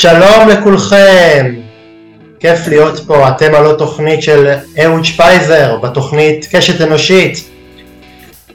[0.00, 1.54] שלום לכולכם,
[2.40, 7.50] כיף להיות פה, אתם על תוכנית של אהוד שפייזר, בתוכנית קשת אנושית.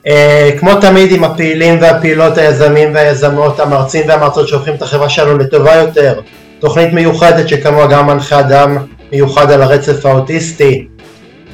[0.08, 5.76] אה, כמו תמיד עם הפעילים והפעילות, היזמים והיזמות, המרצים והמרצות שהופכים את החברה שלנו לטובה
[5.76, 6.22] יותר.
[6.60, 8.78] תוכנית מיוחדת שכמוה גם מנחה אדם
[9.12, 10.88] מיוחד על הרצף האוטיסטי.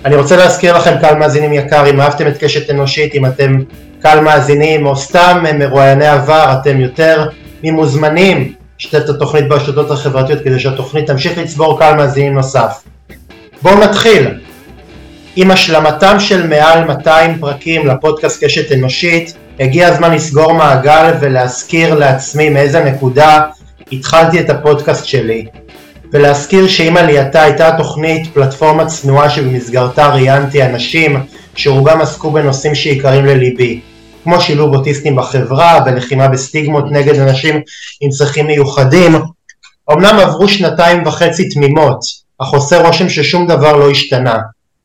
[0.05, 3.57] אני רוצה להזכיר לכם קהל מאזינים יקר, אם אהבתם את קשת אנושית, אם אתם
[4.01, 7.27] קהל מאזינים או סתם מרואייני עבר, אתם יותר
[7.63, 12.83] ממוזמנים לשתף את התוכנית ברשתות החברתיות כדי שהתוכנית תמשיך לצבור קהל מאזינים נוסף.
[13.61, 14.27] בואו נתחיל.
[15.35, 22.49] עם השלמתם של מעל 200 פרקים לפודקאסט קשת אנושית, הגיע הזמן לסגור מעגל ולהזכיר לעצמי
[22.49, 23.41] מאיזה נקודה
[23.91, 25.45] התחלתי את הפודקאסט שלי.
[26.13, 31.23] ולהזכיר שעם עלייתה הייתה התוכנית פלטפורמה צנועה שבמסגרתה ראיינתי אנשים
[31.55, 33.79] שרובם עסקו בנושאים שעיקרים לליבי,
[34.23, 37.61] כמו שילוב אוטיסטים בחברה ולחימה בסטיגמות נגד אנשים
[38.01, 39.15] עם צרכים מיוחדים.
[39.91, 41.99] אמנם עברו שנתיים וחצי תמימות,
[42.37, 44.37] אך עושה רושם ששום דבר לא השתנה,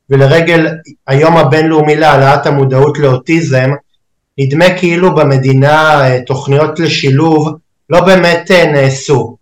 [0.09, 0.67] ולרגל
[1.07, 3.71] היום הבינלאומי להעלאת המודעות לאוטיזם,
[4.37, 7.57] נדמה כאילו במדינה אה, תוכניות לשילוב
[7.89, 9.37] לא באמת אה, נעשו.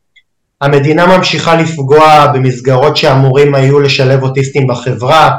[0.61, 5.31] המדינה ממשיכה לפגוע במסגרות שאמורים היו לשלב אוטיסטים בחברה,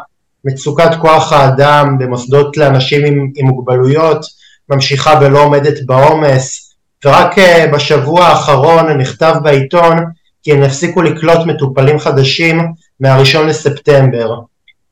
[0.44, 4.26] מצוקת כוח האדם במוסדות לאנשים עם, עם מוגבלויות
[4.68, 6.66] ממשיכה ולא עומדת בעומס,
[7.04, 9.96] ורק אה, בשבוע האחרון נכתב בעיתון
[10.42, 14.40] כי הם יפסיקו לקלוט מטופלים חדשים מהראשון לספטמבר.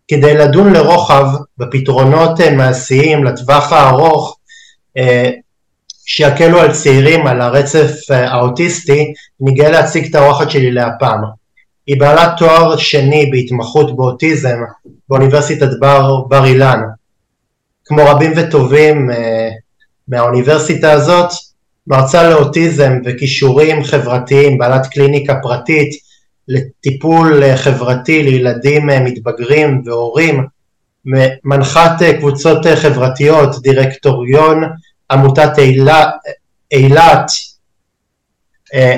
[0.08, 1.27] כדי לדון לרוחב
[1.58, 4.36] בפתרונות אה, מעשיים לטווח הארוך
[4.97, 5.30] אה,
[6.06, 11.20] שיקלו על צעירים על הרצף האוטיסטי, אני גאה להציג את האורחת שלי להפעם.
[11.86, 14.58] היא בעלת תואר שני בהתמחות באוטיזם
[15.08, 16.80] באוניברסיטת בר, בר אילן.
[17.84, 19.11] כמו רבים וטובים
[20.08, 21.30] מהאוניברסיטה הזאת,
[21.86, 25.91] מרצה לאוטיזם וכישורים חברתיים, בעלת קליניקה פרטית
[26.48, 30.46] לטיפול חברתי לילדים מתבגרים והורים,
[31.45, 34.64] מנחת קבוצות חברתיות, דירקטוריון
[35.11, 35.58] עמותת
[36.73, 37.27] אילת,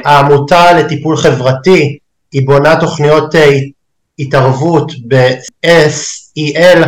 [0.05, 1.99] העמותה לטיפול חברתי,
[2.33, 3.35] היא בונה תוכניות
[4.19, 6.87] התערבות ב-SEL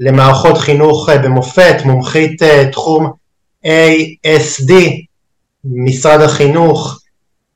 [0.00, 2.42] למערכות חינוך במופת, מומחית
[2.72, 3.12] תחום
[3.66, 4.72] ASD,
[5.64, 7.00] משרד החינוך,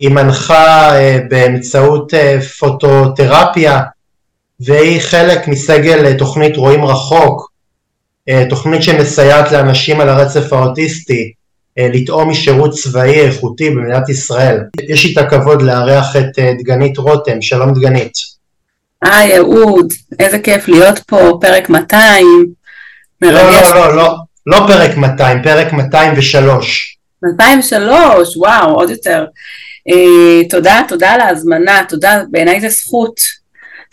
[0.00, 0.92] היא מנחה
[1.30, 2.14] באמצעות
[2.58, 3.80] פוטותרפיה
[4.60, 7.50] והיא חלק מסגל תוכנית רואים רחוק,
[8.48, 11.32] תוכנית שמסייעת לאנשים על הרצף האוטיסטי
[11.78, 14.60] לטעום משירות צבאי איכותי במדינת ישראל.
[14.88, 18.39] יש לי את הכבוד לארח את דגנית רותם, שלום דגנית.
[19.02, 22.46] היי אהוד, איזה כיף להיות פה, פרק 200.
[23.22, 23.40] לא, לא,
[23.74, 24.16] לא, לא,
[24.46, 26.96] לא פרק 200, פרק 203.
[27.22, 29.24] 203, וואו, עוד יותר.
[29.88, 33.20] אה, תודה, תודה על ההזמנה, תודה, בעיניי זו זכות,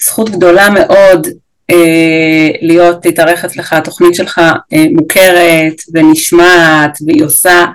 [0.02, 1.28] זכות גדולה מאוד
[1.72, 4.42] אה, להיות, להתארח אצלך, התוכנית שלך
[4.74, 7.66] אה, מוכרת ונשמעת והיא עושה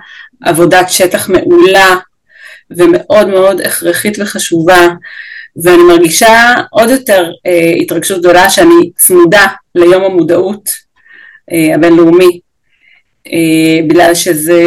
[0.45, 1.97] עבודת שטח מעולה
[2.71, 4.89] ומאוד מאוד הכרחית וחשובה
[5.57, 10.69] ואני מרגישה עוד יותר אה, התרגשות גדולה שאני צמודה ליום המודעות
[11.53, 12.41] אה, הבינלאומי
[13.27, 14.63] אה, בגלל שזה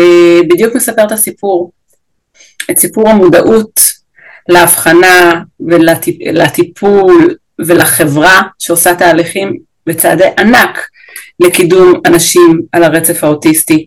[0.50, 1.72] בדיוק מספר את הסיפור,
[2.72, 3.79] את סיפור המודעות
[4.50, 9.57] להבחנה ולטיפול ולחברה שעושה תהליכים
[9.88, 10.88] וצעדי ענק
[11.40, 13.85] לקידום אנשים על הרצף האוטיסטי.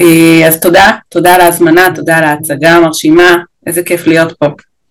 [0.00, 4.46] אה, אז תודה, תודה על ההזמנה, תודה על ההצגה המרשימה, איזה כיף להיות פה.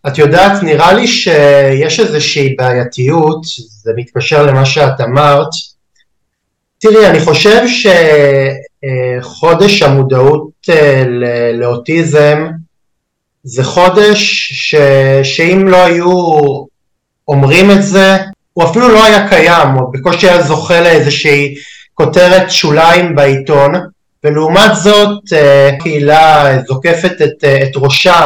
[0.08, 3.42] את יודעת, נראה לי שיש איזושהי בעייתיות,
[3.84, 5.50] זה מתקשר למה שאת אמרת.
[6.80, 7.62] תראי, אני חושב
[9.22, 11.04] שחודש המודעות אה,
[11.54, 12.48] לאוטיזם
[13.44, 14.76] זה חודש ש...
[15.24, 16.14] שאם לא היו
[17.28, 18.18] אומרים את זה,
[18.54, 21.56] הוא אפילו לא היה קיים, הוא בקושי היה זוכה לאיזושהי
[21.94, 23.74] כותרת שוליים בעיתון,
[24.24, 28.26] ולעומת זאת אה, הקהילה זוקפת את, אה, את ראשה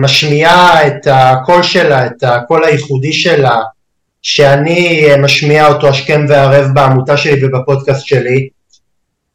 [0.00, 3.62] משמיעה את הקול שלה, את הקול הייחודי שלה,
[4.24, 8.48] שאני אה, משמיע אותו השכם והערב בעמותה שלי ובפודקאסט שלי,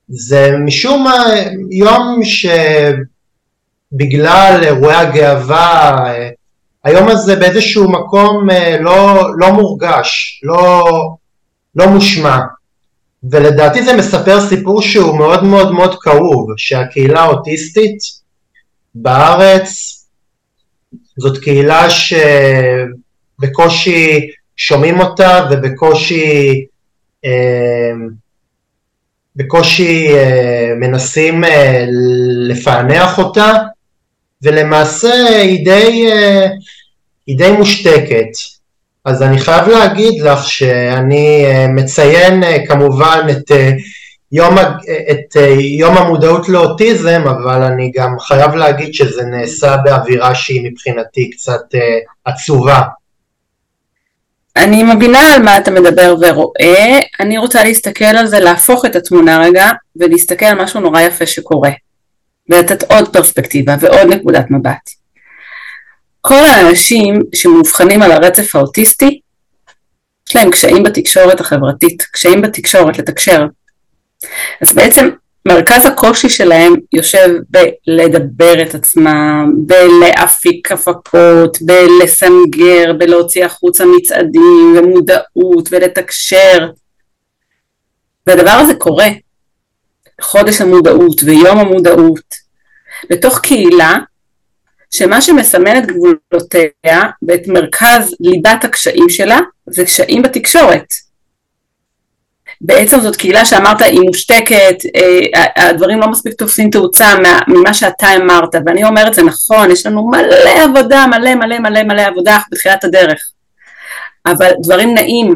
[0.07, 1.23] זה משום מה
[1.71, 2.19] יום
[3.93, 6.29] שבגלל אירועי הגאווה, אה,
[6.83, 8.47] היום הזה באיזשהו מקום
[8.79, 10.85] לא, לא מורגש, לא,
[11.75, 12.37] לא מושמע.
[13.31, 17.99] ולדעתי זה מספר סיפור שהוא מאוד מאוד מאוד כאוב, שהקהילה האוטיסטית
[18.95, 19.98] בארץ
[21.19, 21.87] זאת קהילה
[23.39, 26.65] שבקושי שומעים אותה ובקושי
[27.25, 27.91] אה,
[29.35, 31.85] בקושי אה, מנסים אה,
[32.47, 33.53] לפענח אותה
[34.41, 36.09] ולמעשה היא די,
[37.27, 38.29] היא די מושתקת.
[39.05, 43.51] אז אני חייב להגיד לך שאני מציין כמובן את
[44.31, 44.57] יום,
[45.11, 51.61] את יום המודעות לאוטיזם, אבל אני גם חייב להגיד שזה נעשה באווירה שהיא מבחינתי קצת
[52.25, 52.81] עצובה.
[54.55, 59.39] אני מבינה על מה אתה מדבר ורואה, אני רוצה להסתכל על זה, להפוך את התמונה
[59.41, 61.71] רגע ולהסתכל על משהו נורא יפה שקורה
[62.49, 64.89] ולתת עוד פרספקטיבה ועוד נקודת מבט.
[66.21, 69.19] כל האנשים שמאובחנים על הרצף האוטיסטי
[70.29, 73.45] יש להם קשיים בתקשורת החברתית, קשיים בתקשורת לתקשר.
[74.61, 75.09] אז בעצם
[75.45, 86.69] מרכז הקושי שלהם יושב בלדבר את עצמם, בלהפיק הפקות, בלסנגר, בלהוציא החוצה מצעדים ומודעות ולתקשר.
[88.27, 89.07] והדבר הזה קורה.
[90.21, 92.35] חודש המודעות ויום המודעות,
[93.09, 93.97] בתוך קהילה
[94.91, 99.39] שמה שמסמן את גבולותיה ואת מרכז ליבת הקשיים שלה
[99.69, 101.08] זה קשיים בתקשורת.
[102.61, 107.15] בעצם זאת קהילה שאמרת היא מושתקת, אה, הדברים לא מספיק תופסים תאוצה
[107.47, 112.01] ממה שאתה אמרת, ואני אומרת זה נכון, יש לנו מלא עבודה, מלא מלא מלא מלא
[112.01, 113.19] עבודה בתחילת הדרך,
[114.25, 115.35] אבל דברים נעים,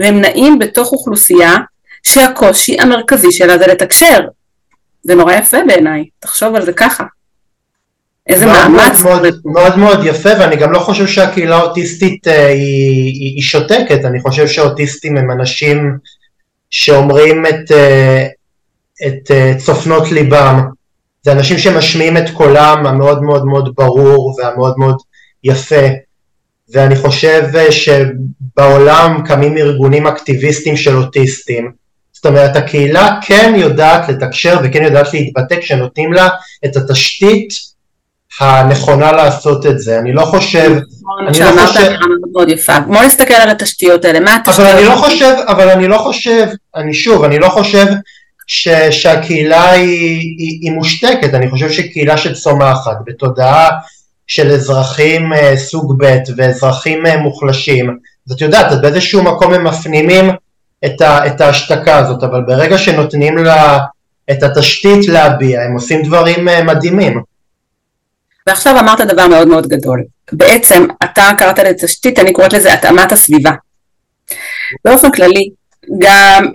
[0.00, 1.56] והם נעים בתוך אוכלוסייה
[2.02, 4.20] שהקושי המרכזי שלה זה לתקשר,
[5.02, 7.04] זה נורא יפה בעיניי, תחשוב על זה ככה.
[8.26, 9.02] איזה מאוד מאמץ.
[9.02, 13.42] מאוד, מאוד, מאוד מאוד יפה, ואני גם לא חושב שהקהילה האוטיסטית אה, היא, היא, היא
[13.42, 15.98] שותקת, אני חושב שאוטיסטים הם אנשים
[16.76, 18.26] שאומרים את, אה,
[19.06, 20.60] את אה, צופנות ליבם.
[21.22, 24.96] זה אנשים שמשמיעים את קולם המאוד מאוד מאוד ברור והמאוד מאוד
[25.44, 25.86] יפה.
[26.72, 31.72] ואני חושב אה, שבעולם קמים ארגונים אקטיביסטים של אוטיסטים.
[32.12, 36.28] זאת אומרת, הקהילה כן יודעת לתקשר וכן יודעת להתבטא כשנותנים לה
[36.64, 37.48] את התשתית
[38.40, 39.98] הנכונה לעשות את זה.
[39.98, 40.70] אני לא חושב...
[40.70, 41.92] נכון, אני לא חושב...
[42.32, 42.80] מאוד יפה.
[42.80, 44.20] בוא נסתכל על התשתיות האלה.
[44.20, 44.68] מה התשתיות?
[44.68, 46.46] אבל אני לא חושב, אבל אני לא חושב,
[46.76, 47.86] אני שוב, אני לא חושב
[48.46, 53.68] ש, שהקהילה היא, היא, היא מושתקת, אני חושב שקהילה שצומחת בתודעה
[54.26, 57.96] של אזרחים אה, סוג ב' ואזרחים אה, מוחלשים,
[58.28, 60.30] אז את יודעת, אז באיזשהו מקום הם מפנימים
[60.84, 63.78] את, ה, את ההשתקה הזאת, אבל ברגע שנותנים לה
[64.30, 67.33] את התשתית להביע, הם עושים דברים אה, מדהימים.
[68.46, 70.04] ועכשיו אמרת דבר מאוד מאוד גדול.
[70.32, 73.50] בעצם אתה קראת לתשתית, אני קוראת לזה התאמת הסביבה.
[74.84, 75.50] באופן כללי,
[75.98, 76.46] גם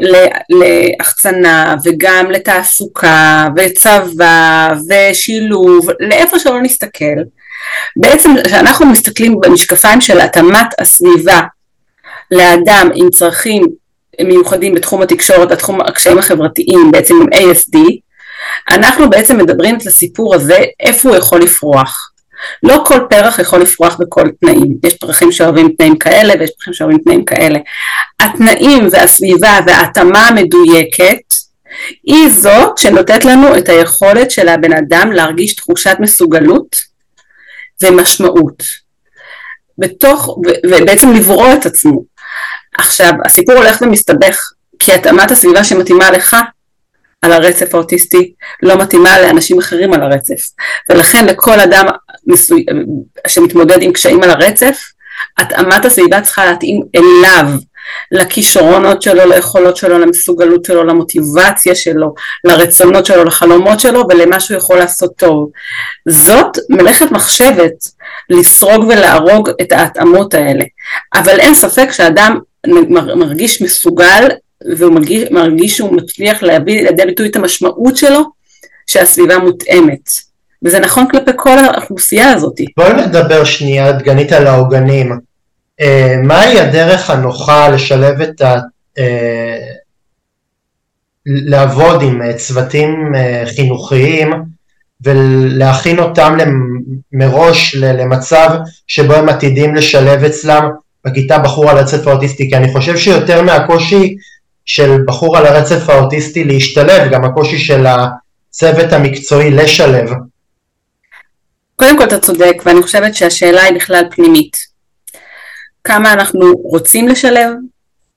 [0.50, 7.16] להחצנה וגם לתעסוקה וצבא ושילוב, לאיפה שלא נסתכל,
[7.98, 11.42] בעצם כשאנחנו מסתכלים במשקפיים של התאמת הסביבה
[12.32, 13.64] לאדם עם צרכים
[14.24, 17.78] מיוחדים בתחום התקשורת, בתחום הקשיים החברתיים, בעצם עם ASD,
[18.70, 22.12] אנחנו בעצם מדברים את הסיפור הזה, איפה הוא יכול לפרוח.
[22.64, 26.98] לא כל פרח יכול לפרוח בכל תנאים, יש פרחים שאוהבים תנאים כאלה ויש פרחים שאוהבים
[26.98, 27.60] תנאים כאלה.
[28.20, 31.34] התנאים והסביבה וההתאמה המדויקת
[32.04, 36.76] היא זאת שנותנת לנו את היכולת של הבן אדם להרגיש תחושת מסוגלות
[37.84, 38.64] ומשמעות.
[39.78, 42.04] בתוך, ובעצם לברוא את עצמו.
[42.78, 44.40] עכשיו, הסיפור הולך ומסתבך,
[44.80, 46.36] כי התאמת הסביבה שמתאימה לך
[47.22, 48.34] על הרצף האוטיסטי
[48.64, 50.42] לא מתאימה לאנשים אחרים על הרצף.
[50.90, 51.86] ולכן לכל אדם
[52.28, 52.56] מסו...
[53.28, 54.80] שמתמודד עם קשיים על הרצף,
[55.38, 57.46] התאמת הסביבה צריכה להתאים אליו,
[58.12, 64.78] לכישרונות שלו, ליכולות שלו, למסוגלות שלו, למוטיבציה שלו, לרצונות שלו, לחלומות שלו ולמה שהוא יכול
[64.78, 65.50] לעשות טוב.
[66.10, 67.74] זאת מלאכת מחשבת,
[68.30, 70.64] לסרוג ולהרוג את ההתאמות האלה.
[71.14, 72.40] אבל אין ספק שאדם
[73.16, 74.28] מרגיש מסוגל
[74.78, 78.22] והוא מרגיש, מרגיש שהוא מצליח להביא לידי ביטוי את המשמעות שלו
[78.88, 80.10] שהסביבה מותאמת.
[80.66, 82.56] וזה נכון כלפי כל האוכלוסייה הזאת.
[82.78, 85.20] בואי נדבר שנייה, דגנית, על העוגנים.
[85.82, 88.60] אה, מהי הדרך הנוחה לשלב את ה...
[88.98, 89.58] אה,
[91.26, 93.14] לעבוד עם אה, צוותים
[93.56, 94.34] חינוכיים
[95.02, 96.38] ולהכין אותם
[97.12, 98.50] מראש למצב
[98.88, 100.70] שבו הם עתידים לשלב אצלם
[101.06, 104.16] בכיתה בחור על הרצף האוטיסטי, כי אני חושב שיותר מהקושי
[104.70, 110.10] של בחור על הרצף האוטיסטי להשתלב, גם הקושי של הצוות המקצועי לשלב.
[111.76, 114.58] קודם כל אתה צודק, ואני חושבת שהשאלה היא בכלל פנימית.
[115.84, 117.50] כמה אנחנו רוצים לשלב?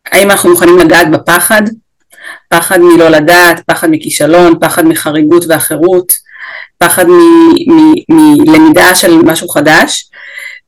[0.07, 1.63] האם אנחנו מוכנים לגעת בפחד?
[2.49, 6.13] פחד מלא לדעת, פחד מכישלון, פחד מחריגות ואחרות,
[6.79, 7.05] פחד
[8.09, 10.11] מלמידה של משהו חדש.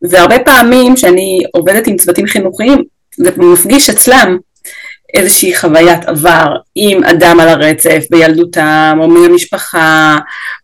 [0.03, 2.83] והרבה פעמים כשאני עובדת עם צוותים חינוכיים,
[3.17, 4.39] זה מפגיש אצלם
[5.15, 10.17] איזושהי חוויית עבר עם אדם על הרצף בילדותם או מהמשפחה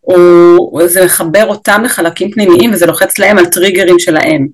[0.05, 4.47] או זה מחבר אותם לחלקים פנימיים וזה לוחץ להם על טריגרים שלהם.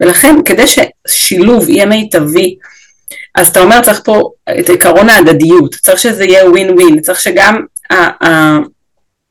[0.00, 2.56] ולכן כדי ששילוב יהיה מיטבי
[3.34, 5.74] אז אתה אומר צריך פה את עקרון ההדדיות.
[5.74, 7.60] צריך שזה יהיה ווין ווין צריך שגם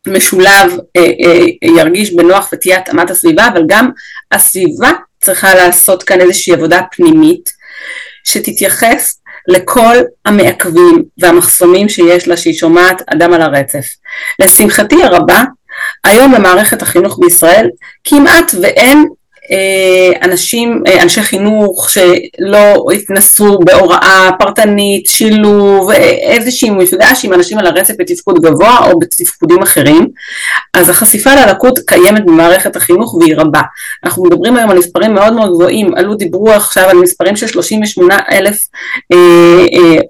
[0.08, 3.90] המשולב אה, אה, ירגיש בנוח ותהיה התאמת הסביבה אבל גם
[4.32, 4.92] הסביבה
[5.22, 7.50] צריכה לעשות כאן איזושהי עבודה פנימית
[8.24, 13.86] שתתייחס לכל המעכבים והמחסומים שיש לה שהיא שומעת אדם על הרצף.
[14.40, 15.44] לשמחתי הרבה,
[16.04, 17.70] היום במערכת החינוך בישראל
[18.04, 19.06] כמעט ואין
[20.24, 27.68] אנשים, אה, אנשי חינוך שלא התנסו בהוראה פרטנית, שילוב, אה, איזשהו מפגש עם אנשים על
[27.68, 30.08] הרצף בתפקוד גבוה או בתפקודים אחרים,
[30.74, 33.62] אז החשיפה ללקות קיימת במערכת החינוך והיא רבה.
[34.04, 38.20] אנחנו מדברים היום על מספרים מאוד מאוד גבוהים, עלו דיברו עכשיו על מספרים של 38
[38.32, 38.58] אלף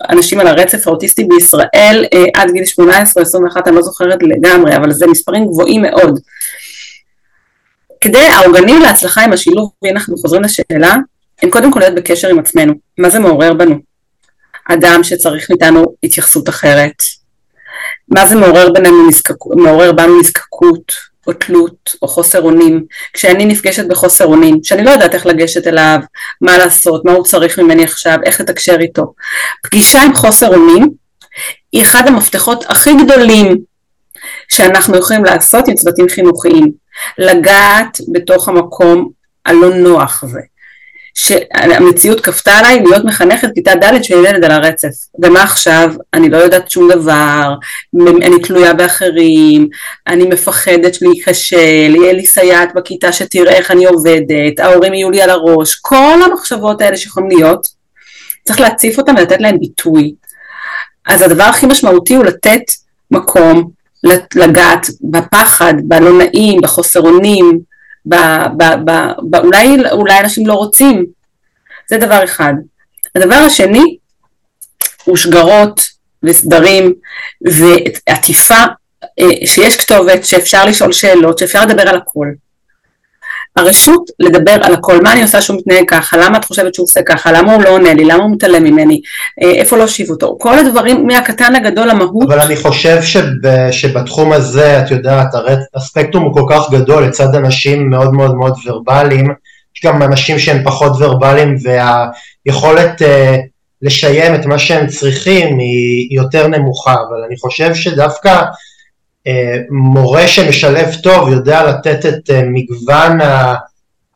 [0.10, 4.92] אנשים על הרצף האוטיסטי בישראל עד גיל 18 או 21, אני לא זוכרת לגמרי, אבל
[4.92, 6.20] זה מספרים גבוהים מאוד.
[8.06, 10.96] כדי העוגנים להצלחה עם השילוב, והנה אנחנו חוזרים לשאלה,
[11.42, 12.74] הם קודם כל להיות בקשר עם עצמנו.
[12.98, 13.76] מה זה מעורר בנו?
[14.70, 17.04] אדם שצריך מאיתנו התייחסות אחרת.
[18.08, 20.92] מה זה מעורר, בינינו נזקק, מעורר בנו נזקקות,
[21.28, 22.86] או תלות, או חוסר אונים.
[23.14, 26.00] כשאני נפגשת בחוסר אונים, שאני לא יודעת איך לגשת אליו,
[26.42, 29.14] מה לעשות, מה הוא צריך ממני עכשיו, איך לתקשר איתו.
[29.64, 30.90] פגישה עם חוסר אונים
[31.72, 33.58] היא אחד המפתחות הכי גדולים
[34.48, 36.85] שאנחנו יכולים לעשות עם צוותים חינוכיים.
[37.18, 39.10] לגעת בתוך המקום
[39.46, 40.40] הלא נוח הזה.
[41.16, 44.94] שהמציאות כפתה עליי להיות מחנכת כיתה ד' של ילד על הרצף.
[45.24, 45.94] ומה עכשיו?
[46.14, 47.54] אני לא יודעת שום דבר,
[48.02, 49.70] אני תלויה באחרים,
[50.08, 55.30] אני מפחדת להיכשל, יהיה לי סייעת בכיתה שתראה איך אני עובדת, ההורים יהיו לי על
[55.30, 57.68] הראש, כל המחשבות האלה שיכולים להיות,
[58.44, 60.14] צריך להציף אותם ולתת להם ביטוי.
[61.08, 62.62] אז הדבר הכי משמעותי הוא לתת
[63.12, 63.70] מקום
[64.36, 67.60] לגעת בפחד, בלא נעים, בחוסר אונים,
[68.06, 68.16] ב,
[68.58, 68.92] ב, ב,
[69.30, 71.06] ב, אולי, אולי אנשים לא רוצים,
[71.90, 72.54] זה דבר אחד.
[73.16, 73.98] הדבר השני
[75.04, 75.82] הוא שגרות
[76.24, 76.94] וסדרים
[77.42, 78.64] ועטיפה,
[79.20, 82.28] אה, שיש כתובת, שאפשר לשאול שאלות, שאפשר לדבר על הכל.
[83.56, 87.02] הרשות לדבר על הכל, מה אני עושה שהוא מתנהג ככה, למה את חושבת שהוא עושה
[87.06, 89.02] ככה, למה הוא לא עונה לי, למה הוא מתעלם ממני,
[89.44, 92.28] אה, איפה להושיב אותו, כל הדברים מהקטן לגדול המהות.
[92.28, 93.26] אבל אני חושב שב,
[93.72, 95.28] שבתחום הזה, את יודעת,
[95.76, 99.34] הספקטרום הוא כל כך גדול לצד אנשים מאוד מאוד מאוד ורבליים,
[99.78, 103.06] יש גם אנשים שהם פחות ורבליים והיכולת uh,
[103.82, 108.44] לשיים את מה שהם צריכים היא יותר נמוכה, אבל אני חושב שדווקא אה,
[109.70, 113.18] מורה שמשלב טוב יודע לתת את אה, מגוון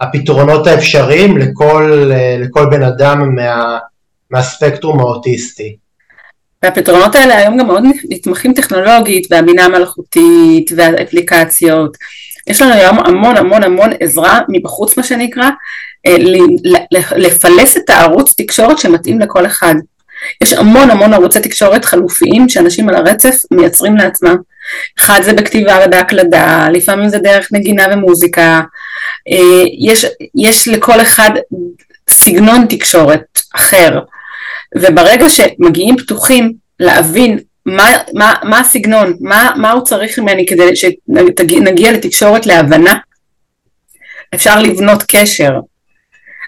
[0.02, 3.78] הפתרונות האפשריים לכל, אה, לכל בן אדם מה,
[4.32, 5.76] מהספקטרום האוטיסטי.
[6.64, 11.98] והפתרונות האלה היום גם מאוד נתמכים טכנולוגית והבינה המלאכותית והאפליקציות.
[12.48, 15.50] יש לנו היום המון המון המון עזרה מבחוץ מה שנקרא,
[17.16, 19.76] לפלס את הערוץ תקשורת שמתאים לכל אחד.
[20.44, 24.36] יש המון המון ערוצי תקשורת חלופיים שאנשים על הרצף מייצרים לעצמם.
[25.00, 28.62] אחד זה בכתיבה ובהקלדה, לפעמים זה דרך נגינה ומוזיקה.
[29.32, 31.30] אה, יש, יש לכל אחד
[32.10, 34.00] סגנון תקשורת אחר,
[34.76, 41.92] וברגע שמגיעים פתוחים להבין מה, מה, מה הסגנון, מה, מה הוא צריך ממני כדי שנגיע
[41.92, 42.98] לתקשורת להבנה,
[44.36, 45.52] אפשר לבנות קשר.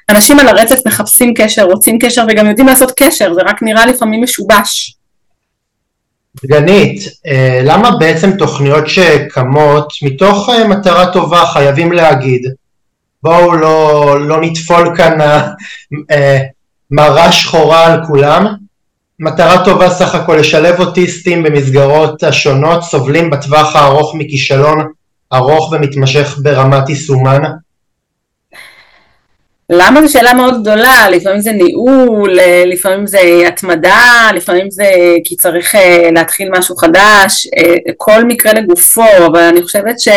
[0.10, 4.24] אנשים על הרצף מחפשים קשר, רוצים קשר וגם יודעים לעשות קשר, זה רק נראה לפעמים
[4.24, 4.96] משובש.
[6.44, 12.42] דגנית, אה, למה בעצם תוכניות שקמות מתוך אה, מטרה טובה חייבים להגיד
[13.24, 15.22] בואו לא, לא נטפול כאן
[16.12, 16.38] אה,
[16.92, 18.48] מראה שחורה על כולם
[19.20, 24.88] מטרה טובה סך הכל לשלב אוטיסטים במסגרות השונות סובלים בטווח הארוך מכישלון
[25.34, 27.42] ארוך ומתמשך ברמת יישומן
[29.74, 34.86] למה זו שאלה מאוד גדולה, לפעמים זה ניהול, אה, לפעמים זה התמדה, לפעמים זה
[35.24, 40.08] כי צריך אה, להתחיל משהו חדש, אה, כל מקרה לגופו, אבל אני חושבת ש...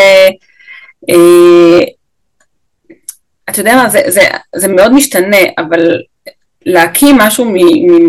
[3.50, 4.20] אתה יודע מה, זה, זה,
[4.56, 5.98] זה מאוד משתנה, אבל
[6.66, 7.54] להקים משהו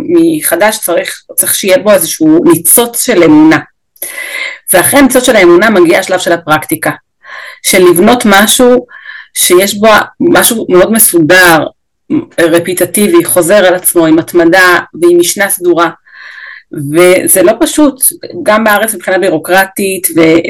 [0.10, 3.60] מחדש צריך, צריך שיהיה בו איזשהו ניצוץ של אמונה.
[4.74, 6.92] ואחרי הניצוץ של האמונה מגיע השלב של הפרקטיקה,
[7.64, 8.86] של לבנות משהו
[9.36, 9.88] שיש בו
[10.20, 11.66] משהו מאוד מסודר,
[12.40, 15.90] רפיטטיבי, חוזר על עצמו עם התמדה ועם משנה סדורה.
[16.94, 18.02] וזה לא פשוט,
[18.44, 20.08] גם בארץ מבחינה בירוקרטית,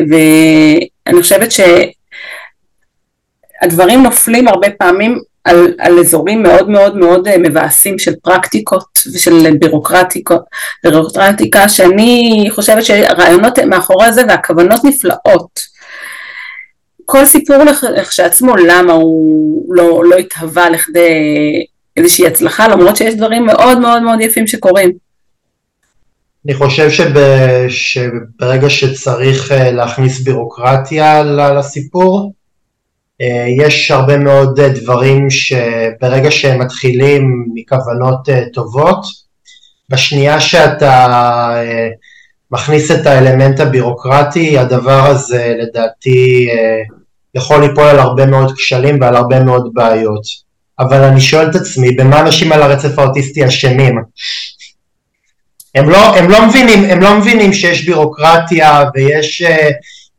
[0.09, 1.49] ואני חושבת
[3.61, 9.57] שהדברים נופלים הרבה פעמים על, על אזורים מאוד מאוד מאוד אה, מבאסים של פרקטיקות ושל
[10.83, 15.74] בירוקרטיקה שאני חושבת שהרעיונות מאחורי זה והכוונות נפלאות.
[17.05, 17.57] כל סיפור
[17.97, 21.09] לכשעצמו למה הוא לא, לא התהווה לכדי
[21.97, 24.91] איזושהי הצלחה למרות שיש דברים מאוד מאוד מאוד יפים שקורים.
[26.45, 27.13] אני חושב שב,
[27.69, 32.33] שברגע שצריך אה, להכניס בירוקרטיה לסיפור,
[33.21, 39.05] אה, יש הרבה מאוד אה, דברים שברגע שהם מתחילים מכוונות טובות,
[39.89, 41.07] בשנייה שאתה
[42.55, 46.47] מכניס את האלמנט הבירוקרטי, הדבר הזה לדעתי
[47.35, 50.21] יכול ליפול על הרבה מאוד כשלים ועל הרבה מאוד בעיות.
[50.79, 53.95] אבל אני שואל את עצמי, במה אנשים על הרצף האוטיסטי אשמים?
[55.75, 59.73] הם לא, הם לא, מבינים, הם לא מבינים שיש בירוקרטיה ויש uh,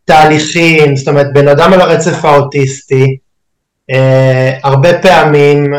[0.05, 3.16] תהליכים, זאת אומרת בן אדם על הרצף האוטיסטי
[3.90, 3.95] uh,
[4.64, 5.78] הרבה פעמים uh,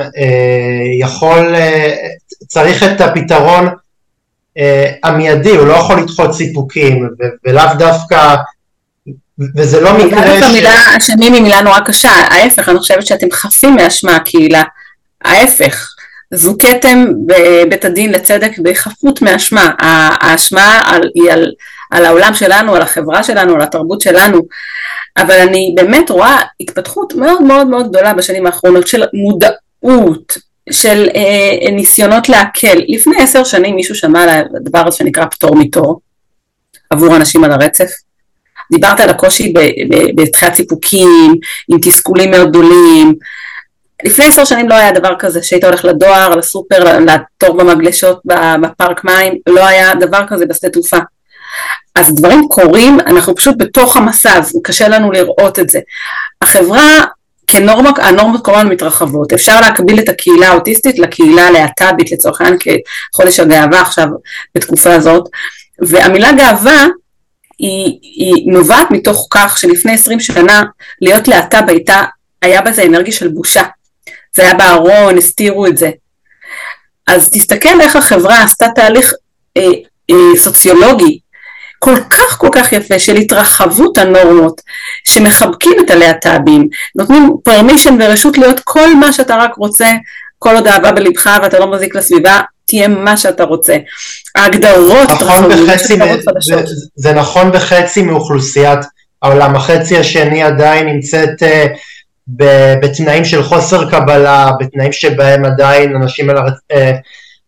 [0.99, 3.67] יכול, uh, צריך את הפתרון
[5.03, 7.09] המיידי, הוא לא יכול לדחות סיפוקים
[7.45, 8.35] ולאו דווקא
[9.55, 10.43] וזה לא מקרה ש...
[10.43, 14.63] המילה אשמים היא מילה נורא קשה, ההפך, אני חושבת שאתם חפים מאשמה הקהילה,
[15.25, 15.89] ההפך,
[16.33, 21.51] זו כתם בבית הדין לצדק בחפות מאשמה, האשמה על, היא על,
[21.91, 24.41] על העולם שלנו, על החברה שלנו, על התרבות שלנו,
[25.17, 30.37] אבל אני באמת רואה התפתחות מאוד מאוד מאוד גדולה בשנים האחרונות של מודעות,
[30.71, 32.81] של אה, ניסיונות להקל.
[32.87, 35.99] לפני עשר שנים מישהו שמע על הדבר הזה שנקרא פטור מתור
[36.89, 37.89] עבור אנשים על הרצף.
[38.71, 39.53] דיברת על הקושי
[40.15, 41.35] בתחילת סיפוקים,
[41.69, 43.13] עם תסכולים מאוד גדולים,
[44.03, 48.21] לפני עשר שנים לא היה דבר כזה שהיית הולך לדואר, לסופר, לתור במגלשות,
[48.61, 50.97] בפארק מים, לא היה דבר כזה בשדה תעופה.
[51.95, 55.79] אז דברים קורים, אנחנו פשוט בתוך המסע, אז קשה לנו לראות את זה.
[56.41, 57.05] החברה
[57.47, 62.59] כנורמה, הנורמות כל הזמן מתרחבות, אפשר להקביל את הקהילה האוטיסטית לקהילה הלהט"בית לצורך העניין
[63.13, 64.07] כחודש הגאווה עכשיו
[64.55, 65.23] בתקופה הזאת,
[65.79, 66.85] והמילה גאווה
[67.59, 70.63] היא, היא נובעת מתוך כך שלפני עשרים שנה
[71.01, 72.03] להיות להט"ב הייתה,
[72.41, 73.63] היה בזה אנרגיה של בושה.
[74.35, 75.91] זה היה בארון, הסתירו את זה.
[77.07, 79.13] אז תסתכל איך החברה עשתה תהליך
[79.57, 79.71] אה,
[80.11, 81.19] אה, סוציולוגי
[81.79, 84.61] כל כך כל כך יפה של התרחבות הנורמות,
[85.03, 89.87] שמחבקים את הלהט"בים, נותנים פרמישן ורשות להיות כל מה שאתה רק רוצה,
[90.39, 93.77] כל עוד אהבה בלבך ואתה לא מזיק לסביבה, תהיה מה שאתה רוצה.
[94.35, 95.97] ההגדרות נכון בחצי,
[96.39, 96.55] זה,
[96.95, 98.79] זה נכון בחצי מאוכלוסיית
[99.21, 101.77] העולם, החצי השני עדיין נמצאת uh,
[102.81, 106.29] בתנאים של חוסר קבלה, בתנאים שבהם עדיין אנשים
[106.71, 106.91] אה,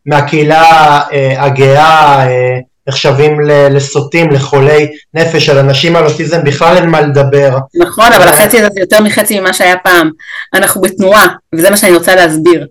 [0.06, 3.40] מהקהילה אה, הגאה אה, נחשבים
[3.72, 7.58] לסוטים, לחולי נפש, על אנשים על אוטיזם בכלל אין מה לדבר.
[7.76, 10.10] נכון, אבל החצי הזה זה יותר מחצי ממה שהיה פעם.
[10.54, 12.68] אנחנו בתנועה, וזה מה שאני רוצה להסביר.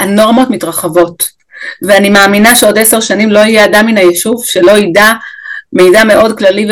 [0.00, 1.28] הנורמות מתרחבות,
[1.82, 5.12] ואני מאמינה שעוד עשר שנים לא יהיה אדם מן היישוב שלא ידע
[5.72, 6.68] מידע מאוד כללי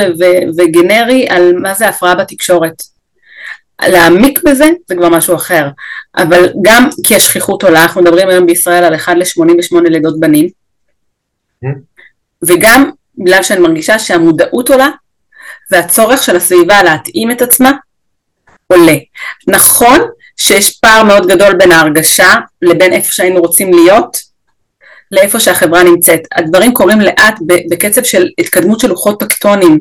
[0.58, 2.82] וגנרי על מה זה הפרעה בתקשורת.
[3.82, 5.68] להעמיק בזה זה כבר משהו אחר,
[6.16, 10.48] אבל גם כי השכיחות עולה, אנחנו מדברים היום בישראל על 1 ל-88 לידות בנים,
[12.48, 14.88] וגם בגלל שאני מרגישה שהמודעות עולה,
[15.70, 17.72] והצורך של הסביבה להתאים את עצמה
[18.66, 18.96] עולה.
[19.46, 20.00] נכון
[20.36, 24.16] שיש פער מאוד גדול בין ההרגשה לבין איפה שהיינו רוצים להיות,
[25.12, 26.20] לאיפה שהחברה נמצאת.
[26.34, 27.38] הדברים קורים לאט
[27.70, 29.80] בקצב של התקדמות של לוחות טקטונים.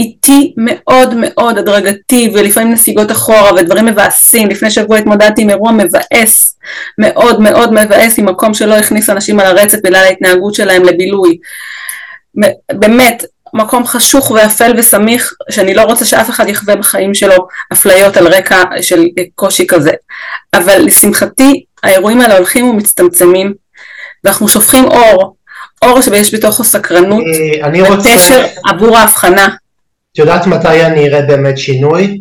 [0.00, 4.48] איטי מאוד מאוד הדרגתי ולפעמים נסיגות אחורה ודברים מבאסים.
[4.48, 6.58] לפני שבוע התמודדתי עם אירוע מבאס,
[6.98, 11.38] מאוד מאוד מבאס עם מקום שלא הכניס אנשים על הרצף בגלל ההתנהגות שלהם לבילוי.
[12.72, 18.28] באמת, מקום חשוך ואפל וסמיך שאני לא רוצה שאף אחד יחווה בחיים שלו אפליות על
[18.28, 19.92] רקע של קושי כזה.
[20.54, 23.54] אבל לשמחתי האירועים האלה הולכים ומצטמצמים
[24.24, 25.36] ואנחנו שופכים אור,
[25.82, 27.24] אור שיש בתוכו סקרנות
[27.92, 29.48] ותשר עבור ההבחנה.
[30.12, 32.20] את יודעת מתי אני אראה באמת שינוי?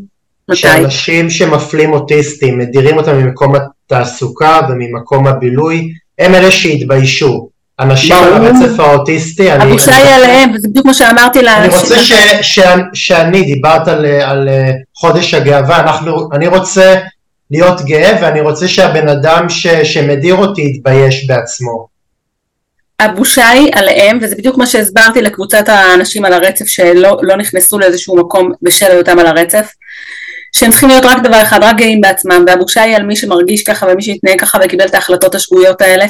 [0.49, 0.59] מתי?
[0.59, 7.49] שאנשים שמפלים אוטיסטים, מדירים אותם ממקום התעסוקה וממקום הבילוי, הם אלה שהתביישו.
[7.79, 9.63] אנשים על הרצף האוטיסטי, אני...
[9.63, 11.71] הבושה היא עליהם, וזה בדיוק כמו שאמרתי לאנשים.
[11.71, 12.59] אני רוצה ש, ש,
[12.93, 14.49] שאני, דיברת על, על
[14.95, 16.95] חודש הגאווה, אנחנו, אני רוצה
[17.51, 21.87] להיות גאה ואני רוצה שהבן אדם ש, שמדיר אותי יתבייש בעצמו.
[22.99, 28.15] הבושה היא עליהם, וזה בדיוק מה שהסברתי לקבוצת האנשים על הרצף שלא לא נכנסו לאיזשהו
[28.15, 29.71] מקום בשל היותם על הרצף,
[30.51, 33.85] שהם צריכים להיות רק דבר אחד, רק גאים בעצמם, והבושה היא על מי שמרגיש ככה
[33.85, 36.05] ומי שהתנהג ככה וקיבל את ההחלטות השגויות האלה.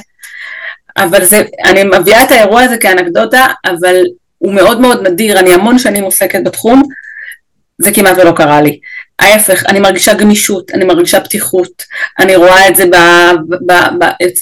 [0.97, 3.95] אבל זה, אני מביאה את האירוע הזה כאנקדוטה, אבל
[4.37, 6.83] הוא מאוד מאוד נדיר, אני המון שנים עוסקת בתחום,
[7.81, 8.79] זה כמעט ולא קרה לי.
[9.19, 11.83] ההפך, אני מרגישה גמישות, אני מרגישה פתיחות,
[12.19, 12.85] אני רואה את זה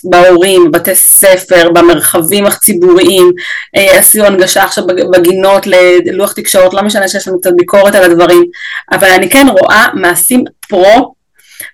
[0.03, 3.31] בהורים, בבתי ספר, במרחבים הציבוריים,
[3.75, 5.67] אה, עשינו הנגשה עכשיו בגינות
[6.05, 8.43] ללוח תקשורת, לא משנה שיש לנו קצת ביקורת על הדברים,
[8.91, 11.13] אבל אני כן רואה מעשים פרו,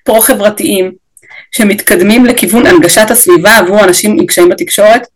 [0.03, 0.91] פרו חברתיים,
[1.51, 5.07] שמתקדמים לכיוון הנגשת הסביבה עבור אנשים עם קשיים בתקשורת,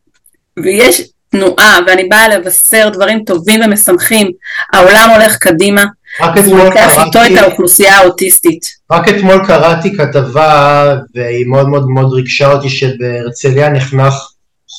[0.63, 4.31] ויש תנועה, ואני באה לבשר דברים טובים ומשמחים,
[4.73, 5.85] העולם הולך קדימה,
[6.19, 8.65] הוא לוקח איתו את האוכלוסייה האוטיסטית.
[8.91, 14.13] רק אתמול קראתי כתבה, והיא מאוד מאוד מאוד ריגשה אותי, שבהרצליה נחנך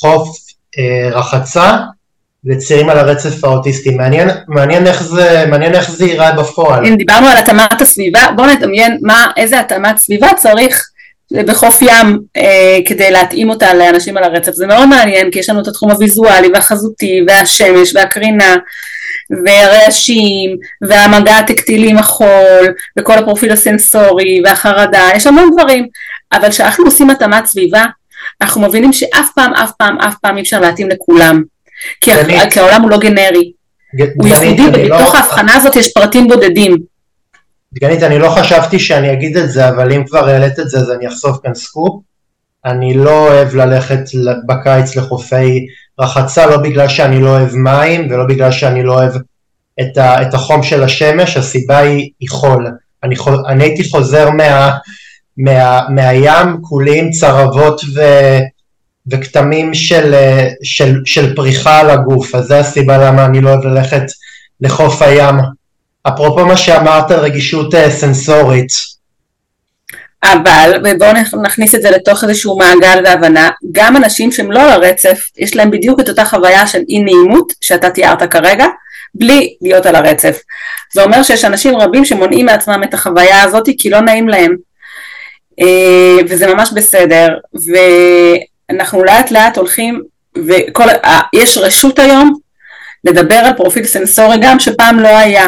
[0.00, 0.28] חוף
[0.78, 1.76] אה, רחצה
[2.44, 3.90] לצעירים על הרצף האוטיסטי.
[3.90, 6.86] מעניין, מעניין, איך זה, מעניין איך זה ייראה בפועל.
[6.86, 10.88] אם דיברנו על התאמת הסביבה, בואו נדמיין מה, איזה התאמת סביבה צריך
[11.32, 14.52] בחוף ים אה, כדי להתאים אותה לאנשים על הרצף.
[14.52, 18.56] זה מאוד מעניין כי יש לנו את התחום הוויזואלי והחזותי והשמש והקרינה
[19.44, 25.86] והרעשים והמגע הטקטילי עם החול וכל הפרופיל הסנסורי והחרדה, יש המון דברים,
[26.32, 27.84] אבל כשאנחנו עושים התאמת סביבה
[28.40, 31.42] אנחנו מבינים שאף פעם, אף פעם, אף פעם אי אפשר להתאים לכולם,
[32.00, 32.10] כי,
[32.52, 33.52] כי העולם הוא לא גנרי,
[34.14, 35.18] הוא ייחודי ובתוך לא...
[35.18, 36.76] ההבחנה הזאת יש פרטים בודדים.
[37.78, 40.90] דגנית, אני לא חשבתי שאני אגיד את זה, אבל אם כבר העלית את זה אז
[40.90, 42.02] אני אחשוף כאן סקופ.
[42.64, 44.00] אני לא אוהב ללכת
[44.46, 45.66] בקיץ לחופי
[46.00, 49.12] רחצה, לא בגלל שאני לא אוהב מים ולא בגלל שאני לא אוהב
[49.80, 52.66] את, ה, את החום של השמש, הסיבה היא, היא חול.
[53.04, 53.14] אני,
[53.48, 54.70] אני הייתי חוזר מה,
[55.36, 58.00] מה, מהים כולי עם צרבות ו,
[59.06, 60.14] וכתמים של,
[60.62, 64.04] של, של פריחה על הגוף, אז זו הסיבה למה אני לא אוהב ללכת
[64.60, 65.34] לחוף הים.
[66.02, 68.68] אפרופו מה שאמרת, רגישות אה, סנסורית,
[70.24, 75.20] אבל, ובואו נכניס את זה לתוך איזשהו מעגל והבנה, גם אנשים שהם לא על הרצף,
[75.36, 78.66] יש להם בדיוק את אותה חוויה של אי נעימות שאתה תיארת כרגע,
[79.14, 80.38] בלי להיות על הרצף.
[80.92, 84.56] זה אומר שיש אנשים רבים שמונעים מעצמם את החוויה הזאת כי לא נעים להם.
[85.60, 87.28] אה, וזה ממש בסדר,
[88.70, 90.02] ואנחנו לאט לאט הולכים,
[90.36, 92.34] ויש רשות היום
[93.04, 95.46] לדבר על פרופיל סנסורי גם שפעם לא היה.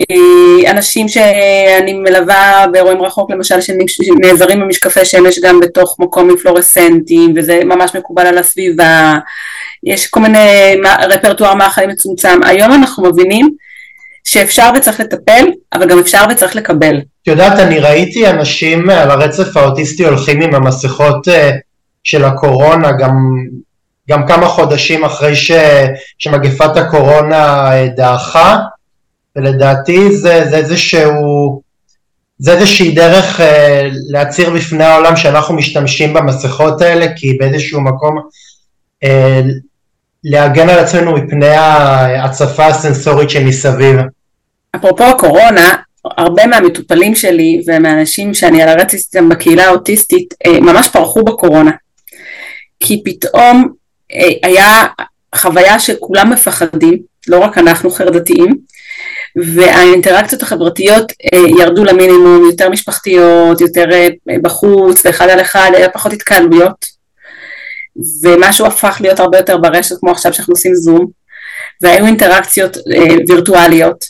[0.00, 7.34] אה, אנשים שאני מלווה באירועים רחוק למשל שנעזרים במשקפי שמש גם בתוך מקום עם פלורסנטים
[7.36, 9.14] וזה ממש מקובל על הסביבה,
[9.84, 10.76] יש כל מיני
[11.08, 13.48] רפרטואר מאכלים מצומצם, היום אנחנו מבינים
[14.24, 17.00] שאפשר וצריך לטפל אבל גם אפשר וצריך לקבל.
[17.22, 21.50] את יודעת אני ראיתי אנשים על הרצף האוטיסטי הולכים עם המסכות אה,
[22.04, 23.12] של הקורונה גם
[24.08, 25.52] גם כמה חודשים אחרי ש,
[26.18, 28.56] שמגפת הקורונה אה, דעכה
[29.36, 31.62] ולדעתי זה, זה איזשהו,
[32.38, 38.18] זה איזושהי דרך אה, להצהיר בפני העולם שאנחנו משתמשים במסכות האלה, כי באיזשהו מקום
[39.04, 39.40] אה,
[40.24, 43.96] להגן על עצמנו מפני ההצפה הסנסורית שמסביב.
[44.76, 51.24] אפרופו הקורונה, הרבה מהמטופלים שלי ומהאנשים שאני על הרצף איתם בקהילה האוטיסטית אה, ממש פרחו
[51.24, 51.70] בקורונה.
[52.80, 53.68] כי פתאום
[54.12, 54.86] אה, היה
[55.34, 58.56] חוויה שכולם מפחדים, לא רק אנחנו חרדתיים,
[59.36, 64.08] והאינטראקציות החברתיות אה, ירדו למינימום, יותר משפחתיות, יותר אה,
[64.42, 66.84] בחוץ, ואחד על אחד, היה פחות התקהלויות,
[68.22, 71.06] ומשהו הפך להיות הרבה יותר ברשת, כמו עכשיו שאנחנו עושים זום,
[71.80, 74.04] והיו אינטראקציות אה, וירטואליות,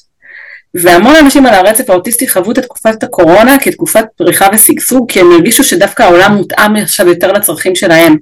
[0.74, 5.64] והמון אנשים על הרצף האוטיסטי חוו את תקופת הקורונה כתקופת פריחה ושגשוג, כי הם הרגישו
[5.64, 8.16] שדווקא העולם מותאם עכשיו יותר לצרכים שלהם.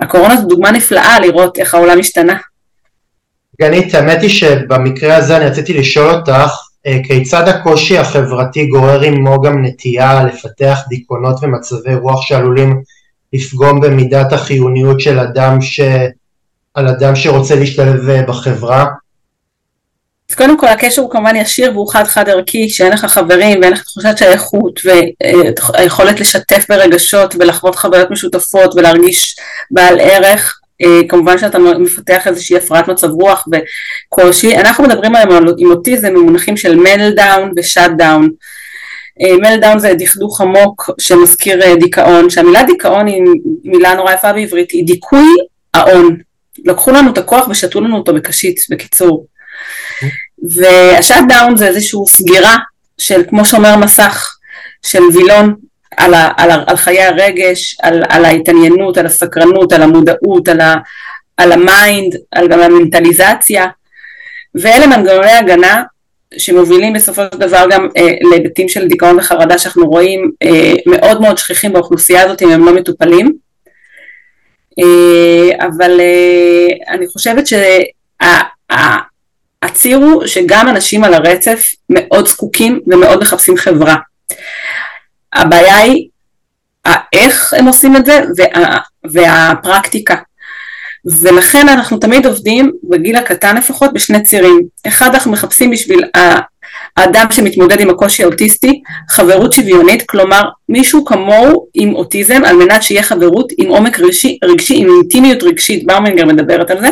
[0.00, 2.36] הקורונה זו דוגמה נפלאה לראות איך העולם השתנה.
[3.60, 6.50] גנית, האמת היא שבמקרה הזה אני רציתי לשאול אותך,
[6.86, 12.82] אה, כיצד הקושי החברתי גורר עמו גם נטייה לפתח דיכאונות ומצבי רוח שעלולים
[13.32, 15.80] לפגום במידת החיוניות של אדם ש...
[16.74, 18.86] על אדם שרוצה להשתלב אה, בחברה?
[20.30, 23.72] אז קודם כל הקשר הוא כמובן ישיר והוא חד חד ערכי, שאין לך חברים ואין
[23.72, 29.36] לך תחושת שייכות והיכולת לשתף ברגשות ולחוות חוויות משותפות ולהרגיש
[29.70, 30.57] בעל ערך, אה,
[31.08, 36.76] כמובן שאתה מפתח איזושהי הפרעת מצב רוח וקושי, אנחנו מדברים היום עם אוטיזם במונחים של
[36.76, 38.28] meltdown ו shutdown.
[39.40, 43.22] meltdown זה דכדוך עמוק שמזכיר אה, דיכאון, שהמילה דיכאון היא
[43.64, 45.34] מילה נורא יפה בעברית, היא דיכוי
[45.74, 46.16] ההון.
[46.64, 49.26] לקחו לנו את הכוח ושתו לנו אותו בקשית, בקיצור.
[50.54, 52.56] וה shutdown זה איזושהי סגירה
[52.98, 54.36] של כמו שומר מסך
[54.82, 55.54] של וילון
[55.96, 60.60] על, ה, על, ה, על חיי הרגש, על, על ההתעניינות, על הסקרנות, על המודעות, על,
[60.60, 60.74] ה,
[61.36, 63.66] על ה mind, על גם המנטליזציה,
[64.54, 65.82] ואלה מנגנוני הגנה
[66.38, 71.38] שמובילים בסופו של דבר גם אה, להיבטים של דיכאון וחרדה שאנחנו רואים אה, מאוד מאוד
[71.38, 73.32] שכיחים באוכלוסייה הזאת אם הם לא מטופלים.
[74.78, 77.78] אה, אבל אה, אני חושבת שה...
[79.62, 83.96] הציר שגם אנשים על הרצף מאוד זקוקים ומאוד מחפשים חברה.
[85.32, 86.08] הבעיה היא
[87.12, 90.16] איך הם עושים את זה וה, והפרקטיקה.
[91.22, 94.62] ולכן אנחנו תמיד עובדים, בגיל הקטן לפחות, בשני צירים.
[94.86, 96.04] אחד, אנחנו מחפשים בשביל
[96.96, 103.02] האדם שמתמודד עם הקושי האוטיסטי, חברות שוויונית, כלומר מישהו כמוהו עם אוטיזם, על מנת שיהיה
[103.02, 106.88] חברות עם עומק רגשי, רגשי עם אינטימיות רגשית, באומינגר מדברת על זה,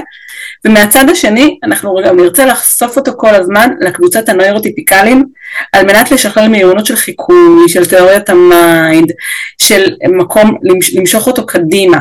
[0.67, 5.25] ומהצד השני אנחנו גם נרצה לחשוף אותו כל הזמן לקבוצת הנוירוטיפיקלים
[5.73, 9.13] על מנת לשכלל מיומנות של חיקוי, של תיאוריית ה mind,
[9.59, 10.59] של מקום
[10.95, 11.99] למשוך אותו קדימה.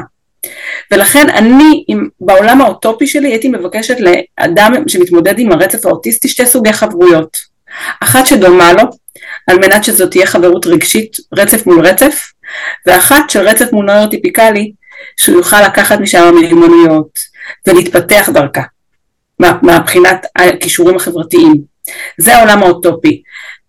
[0.92, 1.86] ולכן אני
[2.22, 7.38] בעולם האוטופי שלי הייתי מבקשת לאדם שמתמודד עם הרצף האוטיסטי שתי סוגי חברויות.
[8.02, 8.84] אחת שדומה לו,
[9.48, 12.32] על מנת שזאת תהיה חברות רגשית, רצף מול רצף,
[12.86, 14.72] ואחת של רצף מול נוירוטיפיקלי,
[15.18, 17.35] שהוא יוכל לקחת משם מיומנויות
[17.68, 18.62] ולהתפתח דרכה,
[19.40, 21.62] מבחינת הכישורים החברתיים.
[22.18, 23.22] זה העולם האוטופי.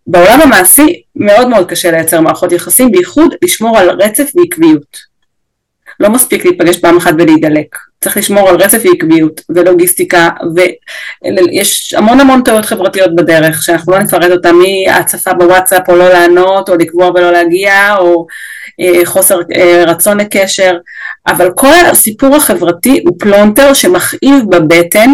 [0.06, 5.15] בעולם המעשי מאוד מאוד קשה לייצר מערכות יחסים, בייחוד לשמור על רצף ועקביות.
[6.00, 12.42] לא מספיק להיפגש פעם אחת ולהידלק, צריך לשמור על רצף ועקביות ולוגיסטיקה ויש המון המון
[12.42, 17.32] טעויות חברתיות בדרך שאנחנו לא נפרט אותה מהצפה בוואטסאפ או לא לענות או לקבוע ולא
[17.32, 18.26] להגיע או
[18.80, 20.76] אה, חוסר אה, רצון לקשר
[21.26, 25.12] אבל כל הסיפור החברתי הוא פלונטר שמכאיב בבטן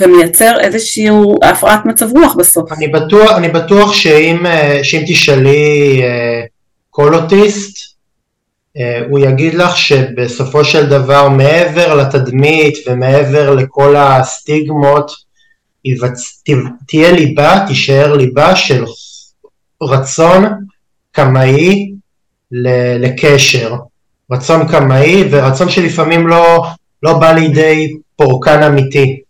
[0.00, 1.08] ומייצר איזושהי
[1.42, 2.72] הפרעת מצב רוח בסוף.
[2.72, 6.02] אני בטוח, אני בטוח שאם, אה, שאם תשאלי
[6.90, 7.87] כל אוטיסט אה,
[9.10, 15.10] הוא יגיד לך שבסופו של דבר מעבר לתדמית ומעבר לכל הסטיגמות
[16.86, 18.84] תהיה ליבה, תישאר ליבה של
[19.82, 20.44] רצון
[21.12, 21.92] קמאי
[23.00, 23.74] לקשר,
[24.30, 26.66] רצון קמאי ורצון שלפעמים לא,
[27.02, 29.20] לא בא לידי פורקן אמיתי.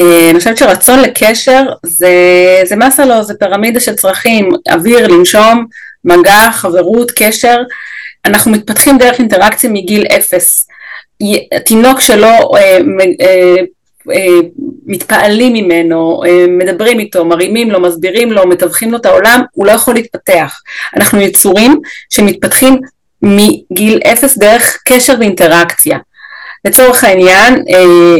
[0.00, 2.12] אה, אני חושבת שרצון לקשר זה,
[2.64, 5.66] זה מסלו, זה פירמידה של צרכים, אוויר, לנשום,
[6.04, 7.56] מגע, חברות, קשר,
[8.24, 10.66] אנחנו מתפתחים דרך אינטראקציה מגיל אפס.
[11.64, 12.78] תינוק שלא אה,
[13.20, 13.56] אה,
[14.10, 14.38] אה,
[14.86, 19.72] מתפעלים ממנו, אה, מדברים איתו, מרימים לו, מסבירים לו, מתווכים לו את העולם, הוא לא
[19.72, 20.60] יכול להתפתח.
[20.96, 21.80] אנחנו יצורים
[22.10, 22.80] שמתפתחים
[23.22, 25.98] מגיל אפס דרך קשר ואינטראקציה.
[26.64, 28.16] לצורך העניין, אה,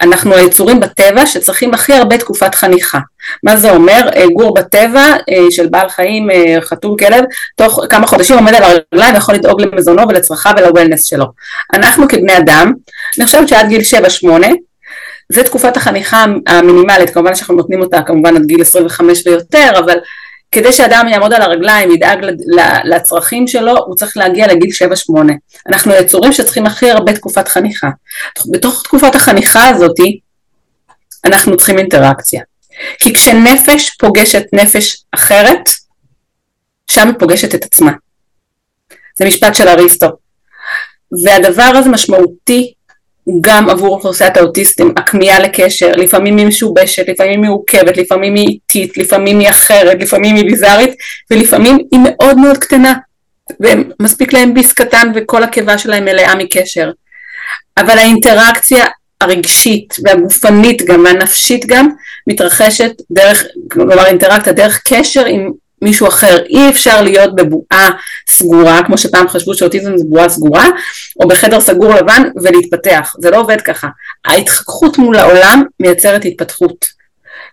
[0.00, 2.98] אנחנו היצורים בטבע שצריכים הכי הרבה תקופת חניכה.
[3.42, 4.08] מה זה אומר?
[4.16, 6.28] אה, גור בטבע אה, של בעל חיים,
[6.60, 7.24] חתול, כלב,
[7.56, 11.24] תוך כמה חודשים עומד על הרגליים ויכול לדאוג למזונו ולצרכיו ולוולנס שלו.
[11.74, 12.72] אנחנו כבני אדם,
[13.18, 13.80] אני חושבת שעד גיל
[14.24, 14.26] 7-8,
[15.28, 19.98] זה תקופת החניכה המינימלית, כמובן שאנחנו נותנים אותה כמובן עד גיל 25 ויותר, אבל
[20.54, 22.18] כדי שאדם יעמוד על הרגליים, ידאג
[22.84, 25.32] לצרכים שלו, הוא צריך להגיע לגיל 7-8.
[25.68, 27.88] אנחנו יצורים שצריכים הכי הרבה תקופת חניכה.
[28.50, 29.96] בתוך תקופת החניכה הזאת,
[31.24, 32.42] אנחנו צריכים אינטראקציה.
[32.98, 35.68] כי כשנפש פוגשת נפש אחרת,
[36.90, 37.92] שם היא פוגשת את עצמה.
[39.14, 40.06] זה משפט של אריסטו.
[41.24, 42.72] והדבר הזה משמעותי
[43.40, 48.96] גם עבור אוכלוסיית האוטיסטים, הכמיהה לקשר, לפעמים היא משובשת, לפעמים היא מעוכבת, לפעמים היא איטית,
[48.98, 50.94] לפעמים היא אחרת, לפעמים היא ביזארית,
[51.30, 52.94] ולפעמים היא מאוד מאוד קטנה,
[53.60, 56.90] ומספיק להם ביס קטן וכל הקיבה שלהם מלאה מקשר.
[57.78, 58.84] אבל האינטראקציה
[59.20, 61.88] הרגשית והגופנית גם והנפשית גם
[62.26, 65.50] מתרחשת דרך, כלומר אינטראקציה דרך קשר עם
[65.84, 66.38] מישהו אחר.
[66.48, 67.90] אי אפשר להיות בבועה
[68.28, 70.68] סגורה, כמו שפעם חשבו שאוטיזם זה בועה סגורה,
[71.20, 73.14] או בחדר סגור לבן ולהתפתח.
[73.18, 73.88] זה לא עובד ככה.
[74.24, 77.03] ההתחככות מול העולם מייצרת התפתחות.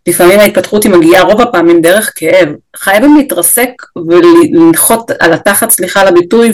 [0.08, 2.50] לפעמים ההתפתחות היא מגיעה רוב הפעמים דרך כאב.
[2.76, 3.70] חייבים להתרסק
[4.08, 6.52] ולנחות על התחת, סליחה על הביטוי,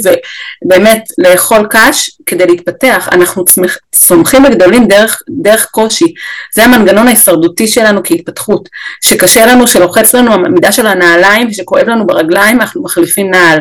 [0.65, 3.10] ובאמת לאכול קש כדי להתפתח.
[3.12, 3.45] אנחנו
[3.91, 6.13] צומחים וגדולים דרך, דרך קושי.
[6.55, 8.69] זה המנגנון ההישרדותי שלנו כהתפתחות.
[9.01, 13.60] שקשה לנו, שלוחץ לנו המידה של הנעליים ושכואב לנו ברגליים, אנחנו מחליפים נעל.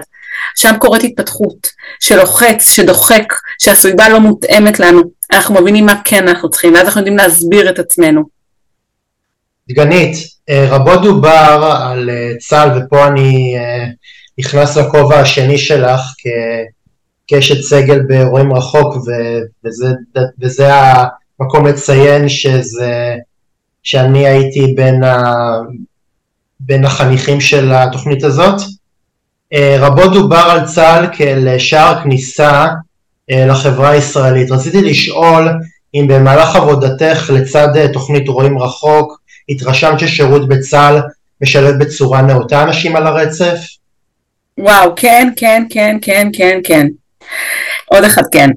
[0.56, 1.68] שם קורית התפתחות,
[2.00, 3.24] שלוחץ, שדוחק,
[3.58, 5.02] שהסביבה לא מותאמת לנו.
[5.32, 8.35] אנחנו מבינים מה כן אנחנו צריכים, ואז אנחנו יודעים להסביר את עצמנו.
[9.68, 10.16] דגנית,
[10.48, 13.84] אה, רבות דובר על אה, צה"ל ופה אני אה,
[14.38, 16.00] נכנס לכובע השני שלך
[17.28, 18.94] כקשת סגל באירועים רחוק
[19.64, 19.92] וזה,
[20.40, 23.16] וזה המקום לציין שזה,
[23.82, 25.22] שאני הייתי בין, ה,
[26.60, 28.60] בין החניכים של התוכנית הזאת.
[29.78, 32.66] רבות דובר על צה"ל כאל שער כניסה
[33.30, 34.50] לחברה הישראלית.
[34.50, 35.48] רציתי לשאול
[35.94, 41.00] אם במהלך עבודתך לצד תוכנית רואים רחוק התרשמת ששירות בצה"ל
[41.42, 43.58] משלב בצורה נאותה אנשים על הרצף?
[44.58, 46.86] וואו, כן, כן, כן, כן, כן, כן.
[47.86, 48.50] עוד אחד כן.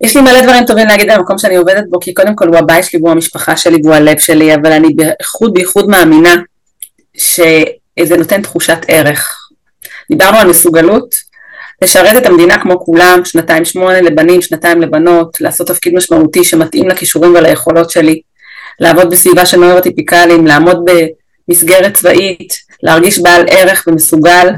[0.00, 2.56] יש לי מלא דברים טובים להגיד על המקום שאני עובדת בו, כי קודם כל הוא
[2.56, 6.36] הבית שלי והוא המשפחה שלי והוא הלב שלי, אבל אני בייחוד בייחוד מאמינה
[7.14, 9.36] שזה נותן תחושת ערך.
[10.10, 11.14] דיברנו על מסוגלות,
[11.82, 17.34] לשרת את המדינה כמו כולם, שנתיים שמונה לבנים, שנתיים לבנות, לעשות תפקיד משמעותי שמתאים לכישורים
[17.34, 18.20] וליכולות שלי,
[18.80, 20.84] לעבוד בסביבה של נוירוטיפיקלים, לעמוד
[21.48, 24.48] במסגרת צבאית, להרגיש בעל ערך ומסוגל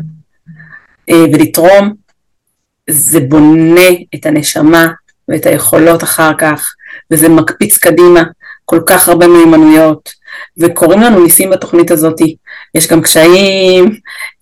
[1.11, 1.95] אה, ולתרום,
[2.91, 4.89] זה בונה את הנשמה
[5.29, 6.75] ואת היכולות אחר כך,
[7.11, 8.23] וזה מקפיץ קדימה
[8.65, 10.13] כל כך הרבה מיומנויות,
[10.59, 12.21] וקורים לנו ניסים בתוכנית הזאת,
[12.75, 13.97] יש גם קשיים,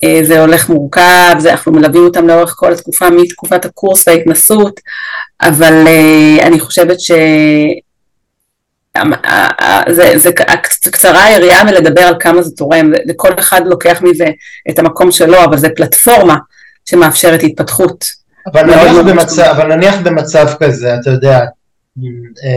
[0.05, 4.81] אה, זה הולך מורכב, זה, אנחנו מלווים אותם לאורך כל התקופה, מתקופת הקורס וההתנסות,
[5.43, 7.11] אבל אה, אני חושבת ש...
[9.89, 10.31] זה, זה
[10.91, 14.27] קצרה היריעה מלדבר על כמה זה תורם, וכל אחד לוקח מזה
[14.71, 16.37] את המקום שלו, אבל זה פלטפורמה
[16.85, 18.05] שמאפשרת התפתחות.
[18.47, 21.41] אבל נניח, במצב, אבל נניח במצב כזה, אתה יודע,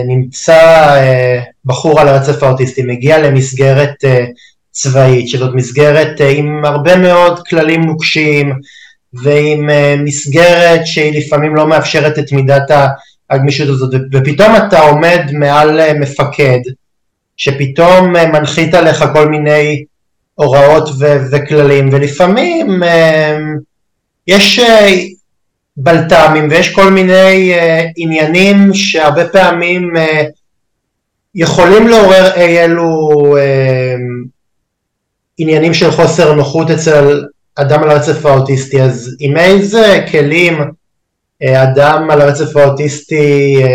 [0.08, 0.60] נמצא
[0.96, 4.26] אה, בחור על הרצף האוטיסטי, מגיע למסגרת אה,
[4.72, 8.54] צבאית, שזאת מסגרת אה, עם הרבה מאוד כללים נוקשים,
[9.14, 12.72] ועם מסגרת שהיא לפעמים לא מאפשרת את מידת
[13.34, 16.60] הגמישות הזאת, ופתאום אתה עומד מעל מפקד,
[17.38, 19.84] שפתאום מנחית עליך כל מיני
[20.36, 22.82] הוראות ו- וכללים, ולפעמים
[24.28, 24.60] יש
[25.78, 27.54] בלת"מים ויש כל מיני
[27.98, 29.94] עניינים שהרבה פעמים
[31.36, 33.10] יכולים לעורר אי אלו
[35.38, 37.24] עניינים של חוסר נוחות אצל
[37.56, 40.62] אדם על הרצף האוטיסטי, אז עם איזה כלים
[41.46, 43.68] אדם על הרצף האוטיסטי uh,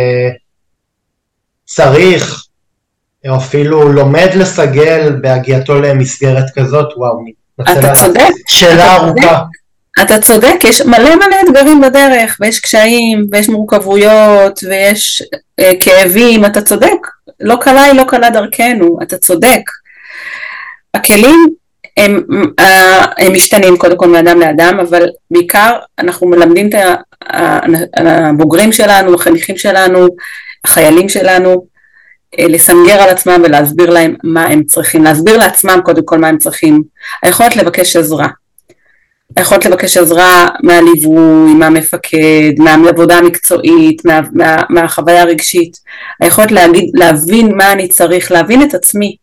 [1.65, 2.45] צריך
[3.29, 7.25] או אפילו לומד לסגל בהגיעתו למסגרת כזאת, וואו,
[7.61, 8.29] אתה צודק.
[8.49, 9.43] שאלה ארוכה.
[10.03, 15.23] אתה צודק, יש מלא מלא אתגרים בדרך, ויש קשיים, ויש מורכבויות, ויש
[15.61, 17.07] אה, כאבים, אתה צודק,
[17.41, 19.61] לא קלה היא לא קלה דרכנו, אתה צודק.
[20.95, 21.47] הכלים
[21.99, 22.23] הם,
[22.59, 26.75] אה, הם משתנים קודם כל מאדם לאדם, אבל בעיקר אנחנו מלמדים את
[27.97, 30.09] הבוגרים שלנו, החניכים שלנו,
[30.65, 31.67] החיילים שלנו,
[32.39, 36.39] אה, לסנגר על עצמם ולהסביר להם מה הם צריכים, להסביר לעצמם קודם כל מה הם
[36.39, 36.83] צריכים,
[37.23, 38.29] היכולת לבקש עזרה.
[39.37, 45.77] היכולת לבקש עזרה מהליווי, מהמפקד, מהעבודה המקצועית, מה, מה, מהחוויה הרגשית,
[46.21, 49.17] היכולת להגיד, להבין מה אני צריך, להבין את עצמי,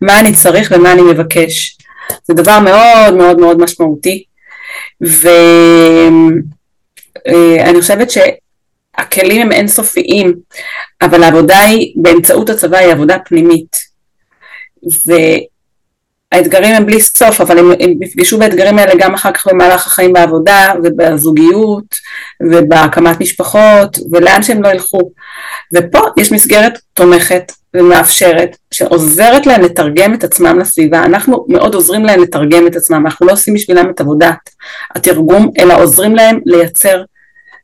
[0.00, 1.75] מה אני צריך ומה אני מבקש.
[2.24, 4.24] זה דבר מאוד מאוד מאוד משמעותי,
[5.00, 6.40] ואני
[7.60, 10.34] אה, חושבת שהכלים הם אינסופיים,
[11.02, 13.76] אבל העבודה היא, באמצעות הצבא היא עבודה פנימית.
[15.06, 15.12] ו...
[16.32, 20.12] האתגרים הם בלי סוף, אבל הם, הם יפגשו באתגרים האלה גם אחר כך במהלך החיים
[20.12, 21.94] בעבודה ובזוגיות
[22.50, 24.98] ובהקמת משפחות ולאן שהם לא ילכו.
[25.74, 31.04] ופה יש מסגרת תומכת ומאפשרת שעוזרת להם לתרגם את עצמם לסביבה.
[31.04, 34.50] אנחנו מאוד עוזרים להם לתרגם את עצמם, אנחנו לא עושים בשבילם את עבודת
[34.96, 37.02] התרגום, אלא עוזרים להם לייצר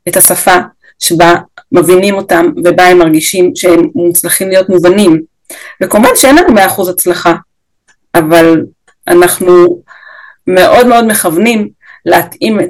[0.09, 0.57] את השפה
[0.98, 1.35] שבה
[1.72, 5.20] מבינים אותם ובה הם מרגישים שהם מוצלחים להיות מובנים.
[5.83, 7.35] וכמובן שאין לנו מאה אחוז הצלחה,
[8.14, 8.64] אבל
[9.09, 9.83] אנחנו
[10.46, 11.68] מאוד מאוד מכוונים
[12.07, 12.66] להתאים את,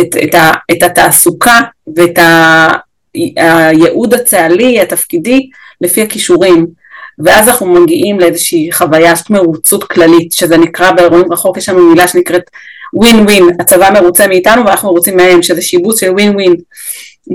[0.00, 0.34] את, את,
[0.72, 1.60] את התעסוקה
[1.96, 2.18] ואת
[3.36, 6.66] הייעוד הצה"לי, התפקידי, לפי הכישורים.
[7.24, 12.42] ואז אנחנו מגיעים לאיזושהי חוויית מרוצות כללית, שזה נקרא באירועים רחוק, יש לנו מילה שנקראת
[12.94, 16.54] ווין ווין, הצבא מרוצה מאיתנו ואנחנו מרוצים מהם, שזה שיבוץ של ווין ווין.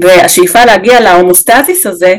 [0.01, 2.15] והשאיפה להגיע להומוסטזיס הזה,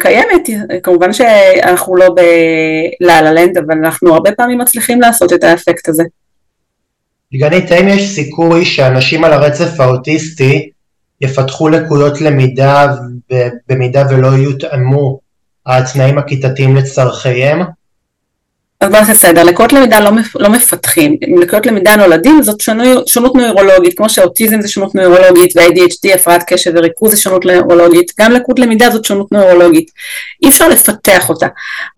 [0.00, 0.48] קיימת,
[0.82, 6.02] כמובן שאנחנו לא בלה לנד, אבל אנחנו הרבה פעמים מצליחים לעשות את האפקט הזה.
[7.32, 10.70] דגנית, האם יש סיכוי שאנשים על הרצף האוטיסטי
[11.20, 12.86] יפתחו לקויות למידה
[13.68, 15.20] במידה ולא יותאמו
[15.66, 17.60] התנאים הכיתתיים לצורכיהם?
[18.84, 23.34] אז בוא נעשה סדר, לקויות למידה לא, לא מפתחים, לקויות למידה נולדים זאת שונות, שונות
[23.34, 28.58] נוירולוגית, כמו שאוטיזם זה שונות נוירולוגית ו-ADHD, הפרעת קשב וריכוז זה שונות נוירולוגית, גם לקות
[28.58, 29.90] למידה זאת שונות נוירולוגית,
[30.42, 31.46] אי אפשר לפתח אותה.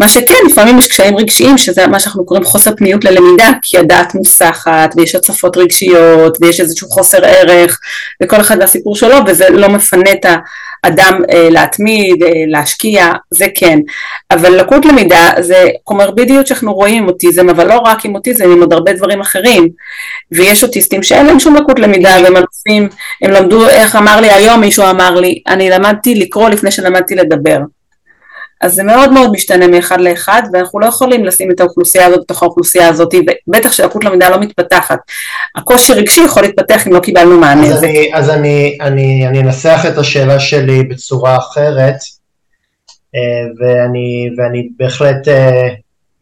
[0.01, 4.15] מה שכן, לפעמים יש קשיים רגשיים, שזה מה שאנחנו קוראים חוסר פניות ללמידה, כי הדעת
[4.15, 7.79] מוסחת, ויש הצפות רגשיות, ויש איזשהו חוסר ערך,
[8.23, 10.37] וכל אחד והסיפור שלו, וזה לא מפנה את ה...
[10.83, 13.79] אדם אה, להתמיד, אה, להשקיע, זה כן.
[14.31, 18.61] אבל לקות למידה זה קומרבידיות שאנחנו רואים עם אוטיזם, אבל לא רק עם אוטיזם, עם
[18.61, 19.69] עוד הרבה דברים אחרים.
[20.33, 22.89] ויש אוטיסטים שאין להם שום לקות למידה, והם אלופים,
[23.23, 27.59] הם למדו, איך אמר לי היום, מישהו אמר לי, אני למדתי לקרוא לפני שלמדתי לדבר.
[28.61, 32.43] אז זה מאוד מאוד משתנה מאחד לאחד ואנחנו לא יכולים לשים את האוכלוסייה הזאת בתוך
[32.43, 33.15] האוכלוסייה הזאת
[33.49, 34.99] ובטח שלקות למידה לא מתפתחת.
[35.57, 37.67] הקושי רגשי יכול להתפתח אם לא קיבלנו מענה.
[37.67, 41.97] אז, אני, אז אני, אני, אני אנסח את השאלה שלי בצורה אחרת
[43.15, 43.21] אה,
[43.59, 45.69] ואני, ואני בהחלט אה,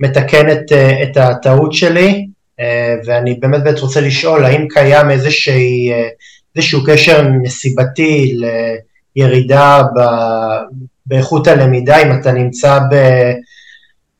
[0.01, 2.27] מתקן את, אה, את הטעות שלי
[3.07, 5.93] ואני באמת באמת רוצה לשאול האם קיים איזושהי,
[6.57, 8.37] איזשהו קשר נסיבתי
[9.17, 10.01] לירידה ב,
[11.07, 12.95] באיכות הלמידה, אם אתה נמצא ב,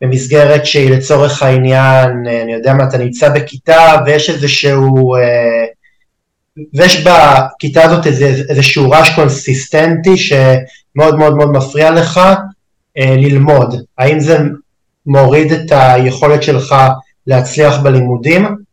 [0.01, 5.65] במסגרת שהיא לצורך העניין, אני יודע מה, אתה נמצא בכיתה ויש איזשהו, אה,
[6.75, 12.21] ויש בכיתה הזאת איזה, איזשהו רעש קונסיסטנטי שמאוד מאוד מאוד מפריע לך
[12.99, 14.39] אה, ללמוד, האם זה
[15.07, 16.75] מוריד את היכולת שלך
[17.27, 18.64] להצליח בלימודים?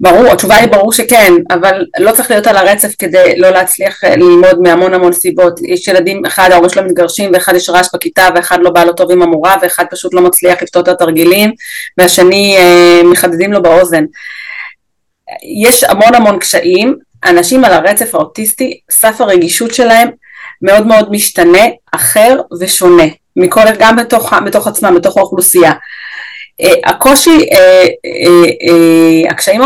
[0.00, 4.16] ברור, התשובה היא ברור שכן, אבל לא צריך להיות על הרצף כדי לא להצליח אה,
[4.16, 5.60] ללמוד מהמון המון סיבות.
[5.62, 9.10] יש ילדים, אחד ההורים שלו מתגרשים ואחד יש רעש בכיתה ואחד לא בא לו טוב
[9.10, 11.52] עם המורה ואחד פשוט לא מצליח לפתור את התרגילים
[11.98, 14.04] והשני אה, מחדדים לו באוזן.
[15.62, 20.08] יש המון המון קשיים, אנשים על הרצף האוטיסטי, סף הרגישות שלהם
[20.62, 23.04] מאוד מאוד משתנה, אחר ושונה,
[23.36, 25.72] מכל, גם בתוך, בתוך עצמם, בתוך האוכלוסייה.
[26.60, 27.86] אה, הקושי, אה,
[28.68, 29.60] אה, הקשיים,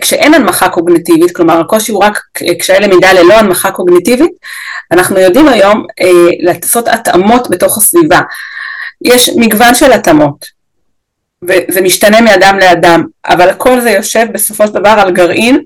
[0.00, 2.20] כשאין הנמכה קוגניטיבית, כלומר הקושי הוא רק
[2.58, 4.32] קשיי למידה ללא הנמכה קוגניטיבית,
[4.92, 5.86] אנחנו יודעים היום
[6.40, 8.20] לעשות התאמות בתוך הסביבה.
[9.04, 10.46] יש מגוון של התאמות,
[11.42, 15.60] וזה משתנה מאדם לאדם, אבל כל זה יושב בסופו של דבר על גרעין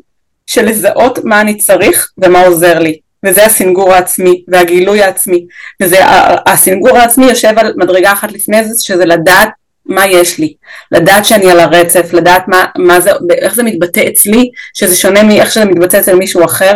[0.46, 2.98] של לזהות מה אני צריך ומה עוזר לי.
[3.26, 5.46] וזה הסינגור העצמי והגילוי העצמי
[5.80, 9.48] והסינגור העצמי יושב על מדרגה אחת לפני זה שזה לדעת
[9.86, 10.54] מה יש לי,
[10.92, 15.50] לדעת שאני על הרצף, לדעת מה, מה זה, איך זה מתבטא אצלי, שזה שונה מאיך
[15.50, 16.72] שזה מתבטא אצל מישהו אחר,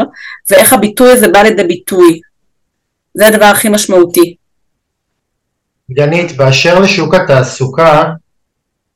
[0.51, 2.21] ואיך הביטוי הזה בא לידי ביטוי.
[3.15, 4.37] זה הדבר הכי משמעותי.
[5.91, 8.05] גנית, באשר לשוק התעסוקה,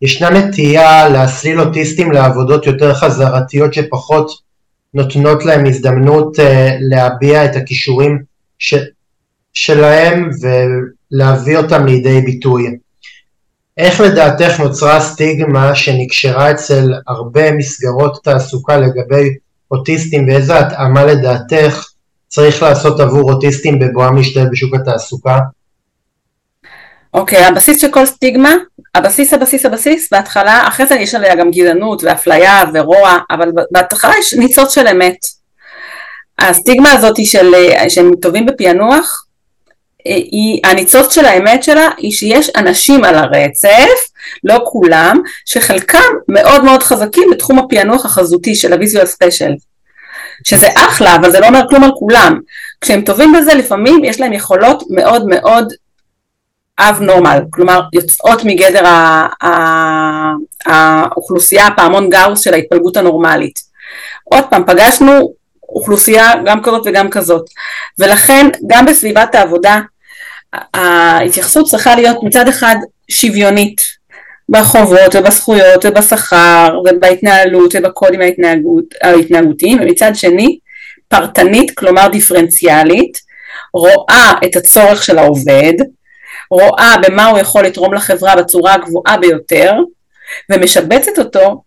[0.02, 4.30] ישנה נטייה להסליל אוטיסטים לעבודות יותר חזרתיות שפחות
[4.94, 6.42] נותנות להם הזדמנות uh,
[6.80, 8.22] להביע את הכישורים
[8.58, 8.74] ש...
[9.52, 12.78] שלהם ולהביא אותם לידי ביטוי.
[13.78, 19.34] איך לדעתך נוצרה סטיגמה שנקשרה אצל הרבה מסגרות תעסוקה לגבי
[19.70, 21.84] אוטיסטים ואיזה התאמה לדעתך
[22.28, 25.38] צריך לעשות עבור אוטיסטים בבואם להשתלב בשוק התעסוקה?
[27.14, 28.54] אוקיי, okay, הבסיס של כל סטיגמה,
[28.94, 34.34] הבסיס, הבסיס, הבסיס, בהתחלה, אחרי זה יש עליה גם גזענות ואפליה ורוע, אבל בהתחלה יש
[34.34, 35.16] ניצוץ של אמת.
[36.38, 37.54] הסטיגמה הזאת של
[37.88, 39.24] שהם טובים בפענוח,
[40.04, 43.98] היא, הניצוץ של האמת שלה היא שיש אנשים על הרצף,
[44.44, 49.52] לא כולם, שחלקם מאוד מאוד חזקים בתחום הפענוח החזותי של ה visual spatial.
[50.44, 52.40] שזה אחלה, אבל זה לא אומר כלום על כולם.
[52.80, 55.72] כשהם טובים בזה, לפעמים יש להם יכולות מאוד מאוד
[56.78, 58.84] abnormal, כלומר יוצאות מגדר
[60.66, 63.58] האוכלוסייה, הפעמון גאוס של ההתפלגות הנורמלית.
[64.24, 65.32] עוד פעם, פגשנו
[65.68, 67.44] אוכלוסייה גם כזאת וגם כזאת,
[67.98, 69.80] ולכן גם בסביבת העבודה
[70.74, 72.76] ההתייחסות צריכה להיות מצד אחד
[73.10, 73.80] שוויונית
[74.48, 80.58] בחובות ובזכויות ובשכר ובהתנהלות ובקודים ההתנהגות, ההתנהגותיים ומצד שני
[81.08, 83.20] פרטנית כלומר דיפרנציאלית
[83.74, 85.72] רואה את הצורך של העובד
[86.50, 89.74] רואה במה הוא יכול לתרום לחברה בצורה הגבוהה ביותר
[90.50, 91.62] ומשבצת אותו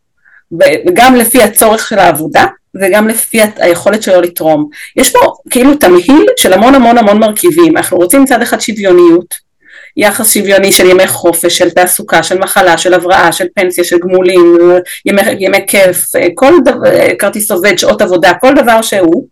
[0.93, 2.45] גם לפי הצורך של העבודה
[2.75, 4.69] וגם לפי היכולת שלו לתרום.
[4.95, 9.51] יש פה כאילו תמהיל של המון המון המון מרכיבים, אנחנו רוצים מצד אחד שוויוניות,
[9.97, 14.57] יחס שוויוני של ימי חופש, של תעסוקה, של מחלה, של הבראה, של פנסיה, של גמולים,
[15.05, 16.05] ימי, ימי כיף,
[16.35, 19.27] כל דבר, כרטיס עובד, שעות עבודה, כל דבר שהוא.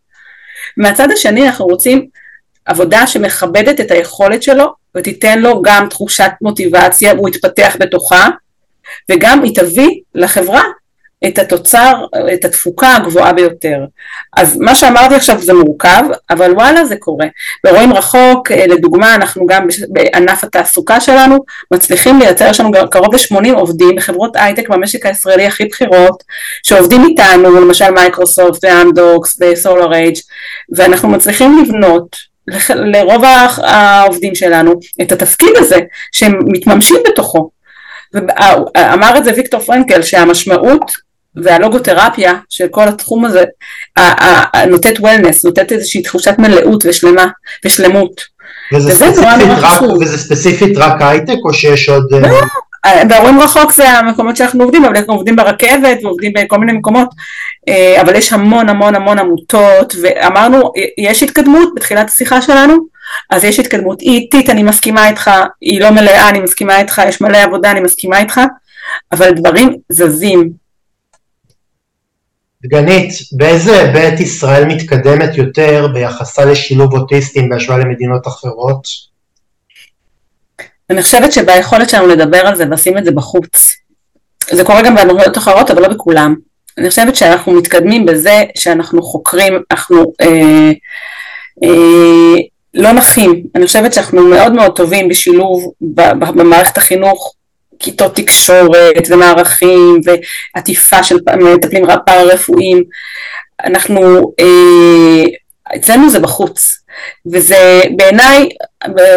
[0.77, 2.07] מהצד השני אנחנו רוצים
[2.65, 4.65] עבודה שמכבדת את היכולת שלו
[4.97, 8.27] ותיתן לו גם תחושת מוטיבציה, הוא יתפתח בתוכה
[9.11, 10.63] וגם היא תביא לחברה
[11.27, 11.93] את התוצר,
[12.33, 13.79] את התפוקה הגבוהה ביותר.
[14.37, 17.25] אז מה שאמרתי עכשיו זה מורכב, אבל וואלה זה קורה.
[17.65, 21.37] ורואים רחוק, אה, לדוגמה, אנחנו גם בענף התעסוקה שלנו
[21.71, 26.23] מצליחים לייצר, יש לנו קרוב ל-80 עובדים בחברות הייטק במשק הישראלי הכי בכירות,
[26.63, 30.17] שעובדים איתנו, למשל מייקרוסופט ואמדוקס ו SolarEdge,
[30.75, 32.29] ואנחנו מצליחים לבנות
[32.75, 33.23] לרוב
[33.57, 35.79] העובדים שלנו את התפקיד הזה,
[36.11, 37.49] שהם מתממשים בתוכו.
[38.13, 40.91] ואמר את זה ויקטור פרנקל שהמשמעות
[41.35, 43.43] והלוגותרפיה של כל התחום הזה
[44.67, 47.25] נותנת וולנס, נותנת איזושהי תחושת מלאות ושלמה
[47.65, 48.21] ושלמות.
[48.73, 49.21] וזה, וזה,
[49.59, 52.03] רק, וזה ספציפית רק הייטק או שיש עוד...
[52.11, 52.41] לא,
[53.07, 57.09] בהורים רחוק זה המקומות שאנחנו עובדים, אבל אנחנו עובדים ברכבת ועובדים בכל מיני מקומות,
[57.69, 62.77] אה, אבל יש המון המון המון עמותות, ואמרנו, יש התקדמות בתחילת השיחה שלנו,
[63.29, 64.01] אז יש התקדמות.
[64.01, 67.79] היא איטית, אני מסכימה איתך, היא לא מלאה, אני מסכימה איתך, יש מלא עבודה, אני
[67.79, 68.41] מסכימה איתך,
[69.11, 70.58] אבל דברים זזים.
[72.63, 78.87] דגנית, באיזה היבט ישראל מתקדמת יותר ביחסה לשילוב אוטיסטים בהשוואה למדינות אחרות?
[80.89, 83.75] אני חושבת שביכולת שלנו לדבר על זה ולשים את זה בחוץ.
[84.51, 86.35] זה קורה גם במדינות אחרות, אבל לא בכולם.
[86.77, 90.71] אני חושבת שאנחנו מתקדמים בזה שאנחנו חוקרים, אנחנו אה,
[91.63, 92.41] אה,
[92.73, 93.43] לא נחים.
[93.55, 97.33] אני חושבת שאנחנו מאוד מאוד טובים בשילוב במערכת החינוך,
[97.79, 100.01] כיתות תקשורת ומערכים
[100.55, 102.83] ועטיפה של מטפלים פארה-רפואיים.
[103.65, 105.23] אנחנו, אה,
[105.75, 106.79] אצלנו זה בחוץ.
[107.33, 108.49] וזה בעיניי,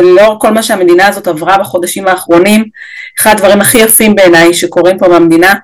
[0.00, 2.64] לאור כל מה שהמדינה הזאת עברה בחודשים האחרונים,
[3.20, 5.54] אחד הדברים הכי יפים בעיניי שקורים פה במדינה,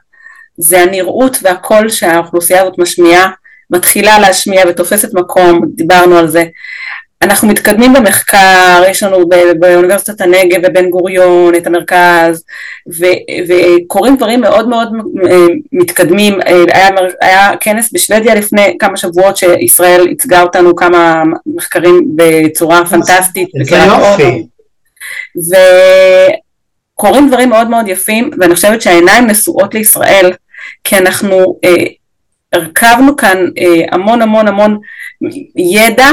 [0.56, 3.30] זה הנראות והקול שהאוכלוסייה הזאת משמיעה,
[3.70, 6.44] מתחילה להשמיע ותופסת מקום, דיברנו על זה.
[7.22, 12.44] אנחנו מתקדמים במחקר, יש לנו באוניברסיטת הנגב ובן גוריון את המרכז,
[12.98, 14.88] ו- וקורים דברים מאוד מאוד
[15.72, 16.38] מתקדמים.
[16.72, 16.88] היה,
[17.20, 23.48] היה כנס בשוודיה לפני כמה שבועות שישראל ייצגה אותנו כמה מחקרים בצורה פנטסטית.
[23.62, 24.46] זה יופי.
[26.94, 30.32] וקורים דברים מאוד מאוד יפים, ואני חושבת שהעיניים נשואות לישראל,
[30.84, 31.84] כי אנחנו אה,
[32.52, 34.78] הרכבנו כאן אה, המון המון המון
[35.56, 36.08] ידע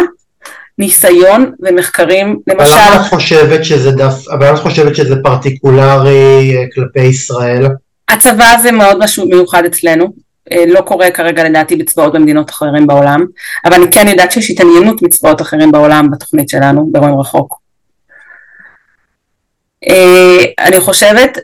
[0.78, 2.74] ניסיון ומחקרים, למשל...
[2.74, 7.68] אבל למה את חושבת שזה דף, אבל את חושבת שזה פרטיקולרי אה, כלפי ישראל?
[8.10, 10.14] הצבא זה מאוד משהו מיוחד אצלנו,
[10.52, 13.26] אה, לא קורה כרגע לדעתי בצבאות במדינות אחרים בעולם,
[13.66, 17.60] אבל אני כן יודעת שיש התעניינות מצבאות אחרים בעולם בתוכנית שלנו, ברואים רחוק.
[19.90, 21.38] אה, אני חושבת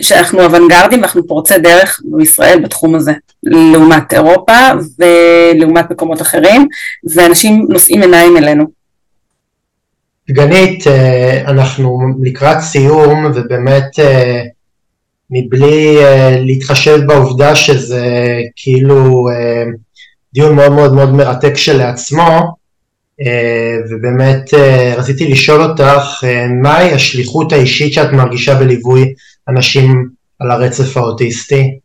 [0.00, 4.58] שאנחנו אוונגרדים ואנחנו פורצי דרך בישראל בתחום הזה, לעומת אירופה
[4.98, 6.68] ולעומת מקומות אחרים,
[7.14, 8.84] ואנשים נושאים עיניים אלינו.
[10.28, 14.42] דגנית, אה, אנחנו לקראת סיום, ובאמת אה,
[15.30, 18.06] מבלי אה, להתחשב בעובדה שזה
[18.56, 19.28] כאילו
[20.34, 22.40] דיון מאוד מאוד מאוד מרתק כשלעצמו,
[23.90, 24.54] ובאמת
[24.96, 26.24] רציתי לשאול אותך,
[26.62, 29.14] מהי השליחות האישית שאת מרגישה בליווי
[29.48, 31.78] אנשים על הרצף האוטיסטי?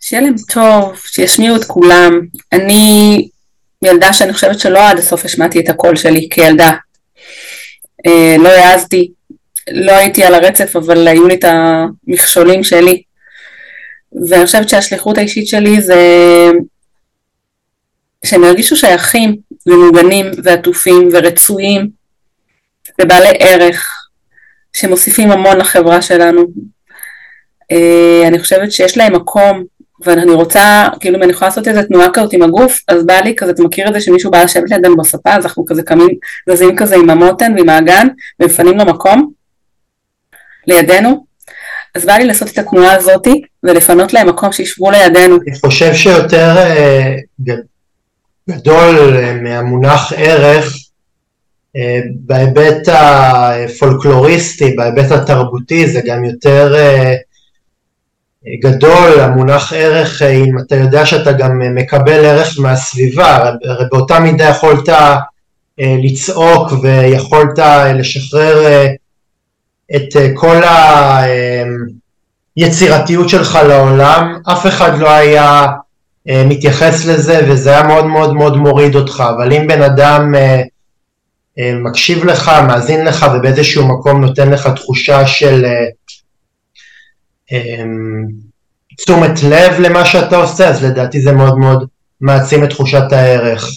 [0.00, 2.20] שיהיה להם טוב, שישמיעו את כולם.
[2.52, 3.28] אני
[3.84, 6.70] ילדה שאני חושבת שלא עד הסוף השמעתי את הקול שלי כילדה.
[8.06, 9.10] אה, לא העזתי,
[9.70, 13.02] לא הייתי על הרצף, אבל היו לי את המכשולים שלי.
[14.28, 15.96] ואני חושבת שהשליחות האישית שלי זה
[18.24, 19.36] שהם ירגישו שייכים
[19.66, 21.90] ומוגנים ועטופים ורצויים
[23.00, 23.99] ובעלי ערך
[24.72, 26.42] שמוסיפים המון לחברה שלנו.
[27.72, 29.64] אה, אני חושבת שיש להם מקום,
[30.04, 33.34] ואני רוצה, כאילו אם אני יכולה לעשות איזה תנועה כזאת עם הגוף, אז בא לי
[33.36, 36.08] כזה, אתה מכיר את זה שמישהו בא לשבת לידם בספה, אז אנחנו כזה קמים,
[36.50, 38.06] זזים כזה עם המותן ועם האגן,
[38.40, 39.32] ומפנים לו מקום,
[40.66, 41.26] לידינו,
[41.94, 45.38] אז בא לי לעשות את התנועה הזאתי, ולפנות להם מקום שישבו לידינו.
[45.48, 47.14] אני חושב שיותר אה,
[48.50, 50.76] גדול אה, מהמונח ערך,
[52.14, 57.14] בהיבט הפולקלוריסטי, בהיבט התרבותי, זה גם יותר אה,
[58.62, 64.88] גדול, המונח ערך, אם אתה יודע שאתה גם מקבל ערך מהסביבה, הרי באותה מידה יכולת
[65.78, 67.58] לצעוק ויכולת
[67.94, 68.86] לשחרר
[69.96, 70.60] את כל
[72.56, 75.66] היצירתיות שלך לעולם, אף אחד לא היה
[76.26, 80.62] מתייחס לזה וזה היה מאוד מאוד מאוד מוריד אותך, אבל אם בן אדם אה,
[81.74, 85.86] מקשיב לך, מאזין לך ובאיזשהו מקום נותן לך תחושה של אה,
[87.52, 88.26] אמ,
[88.96, 91.88] תשומת לב למה שאתה עושה, אז לדעתי זה מאוד מאוד
[92.20, 93.70] מעצים את תחושת הערך.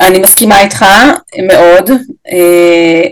[0.00, 0.84] אני מסכימה איתך
[1.46, 1.90] מאוד,
[2.32, 3.02] אה,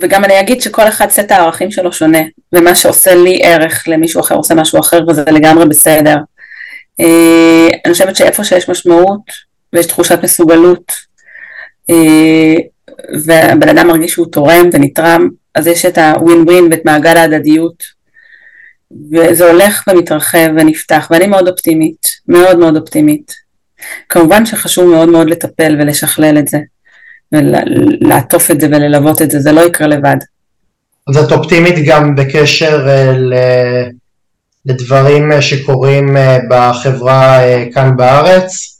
[0.00, 4.34] וגם אני אגיד שכל אחד סט הערכים שלו שונה, ומה שעושה לי ערך למישהו אחר
[4.34, 6.16] עושה משהו אחר וזה לגמרי בסדר.
[7.84, 10.92] אני חושבת שאיפה שיש משמעות ויש תחושת מסוגלות,
[11.90, 12.54] אה,
[13.24, 17.82] והבן אדם מרגיש שהוא תורם ונתרם, אז יש את הווין ווין ואת מעגל ההדדיות,
[19.12, 23.34] וזה הולך ומתרחב ונפתח, ואני מאוד אופטימית, מאוד מאוד אופטימית.
[24.08, 26.58] כמובן שחשוב מאוד מאוד לטפל ולשכלל את זה,
[27.32, 30.16] ולעטוף את זה וללוות את זה, זה לא יקרה לבד.
[31.08, 33.34] אז את אופטימית גם בקשר אה, ל...
[34.66, 36.16] לדברים אה, שקורים
[36.50, 37.40] בחברה
[37.74, 38.77] כאן בארץ?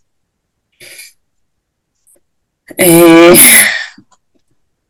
[2.81, 3.33] אה,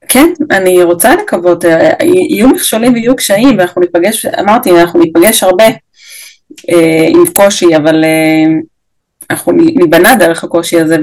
[0.08, 1.92] כן, אני רוצה לקוות, אה,
[2.30, 5.64] יהיו מכשולים ויהיו קשיים ואנחנו ניפגש, אמרתי, אנחנו ניפגש הרבה
[6.70, 8.04] אה, עם קושי, אבל
[9.30, 10.96] אנחנו ניבנה דרך הקושי הזה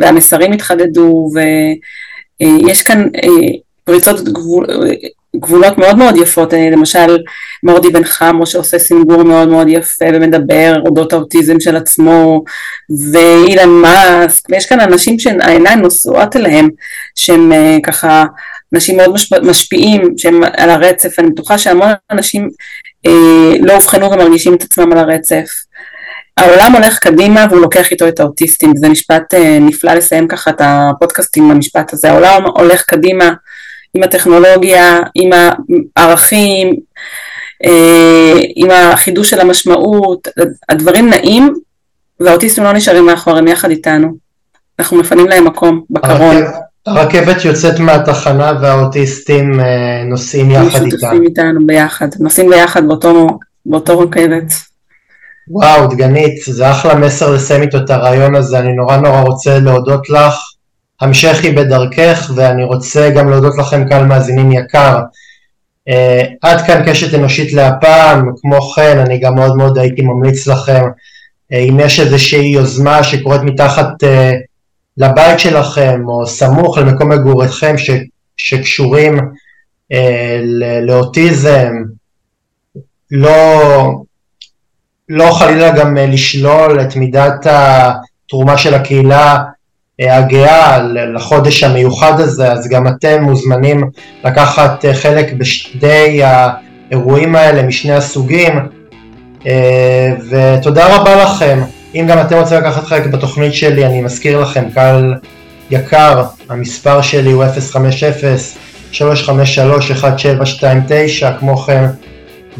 [0.00, 3.08] והמסרים התחדדו ויש כאן
[3.84, 4.66] פריצות גבול,
[5.36, 7.18] גבולות מאוד מאוד יפות, למשל
[7.62, 12.44] מורדי בן חמו שעושה סינגור מאוד מאוד יפה ומדבר אודות האוטיזם של עצמו
[13.12, 16.68] ואילן מאסק ויש כאן אנשים שהעיניים נשואות אליהם
[17.14, 17.52] שהם
[17.82, 18.24] ככה
[18.74, 22.48] אנשים מאוד משפיעים שהם על הרצף, אני בטוחה שהמון אנשים
[23.06, 25.46] אה, לא אובחנו ומרגישים את עצמם על הרצף.
[26.36, 30.60] העולם הולך קדימה והוא לוקח איתו את האוטיסטים, זה משפט אה, נפלא לסיים ככה את
[30.64, 33.30] הפודקאסט עם המשפט הזה, העולם הולך קדימה
[33.94, 35.30] עם הטכנולוגיה, עם
[35.96, 36.76] הערכים,
[37.64, 40.28] אה, עם החידוש של המשמעות,
[40.68, 41.54] הדברים נעים
[42.20, 44.08] והאוטיסטים לא נשארים מאחור, הם יחד איתנו,
[44.78, 46.36] אנחנו מפנים להם מקום בקרון.
[46.86, 50.96] הרכבת יוצאת מהתחנה והאוטיסטים אה, נוסעים יחד איתה.
[51.00, 53.26] שותפים איתנו ביחד, נוסעים ביחד באותו,
[53.66, 54.52] באותו רכבת.
[55.48, 60.10] וואו, דגנית, זה אחלה מסר לסיים איתו את הרעיון הזה, אני נורא נורא רוצה להודות
[60.10, 60.34] לך.
[61.00, 65.00] המשכי בדרכך, ואני רוצה גם להודות לכם קהל מאזינים יקר.
[65.88, 65.92] Uh,
[66.42, 71.56] עד כאן קשת אנושית להפעם, כמו כן אני גם מאוד מאוד הייתי ממליץ לכם, uh,
[71.56, 74.06] אם יש איזושהי יוזמה שקורית מתחת uh,
[74.96, 77.90] לבית שלכם או סמוך למקום מגוריכם ש,
[78.36, 79.18] שקשורים
[79.92, 80.40] אה,
[80.82, 81.72] לאוטיזם,
[83.10, 83.62] לא,
[85.08, 89.42] לא חלילה גם אה, לשלול את מידת התרומה של הקהילה אה,
[90.00, 90.78] הגאה
[91.14, 93.90] לחודש המיוחד הזה, אז גם אתם מוזמנים
[94.24, 98.58] לקחת אה, חלק בשני האירועים האלה משני הסוגים,
[100.30, 101.62] ותודה רבה לכם.
[101.94, 105.14] אם גם אתם רוצים לקחת חלק בתוכנית שלי, אני מזכיר לכם, קהל
[105.70, 107.44] יקר, המספר שלי הוא
[108.92, 108.96] 050-353-1729,
[111.38, 111.84] כמו כן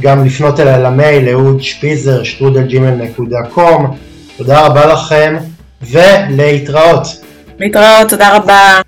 [0.01, 3.97] גם לפנות אליי למייל, אהוד שפיזר, שטרודלג'ימל.קום,
[4.37, 5.37] תודה רבה לכם,
[5.83, 7.07] ולהתראות.
[7.61, 8.81] להתראות, תודה רבה.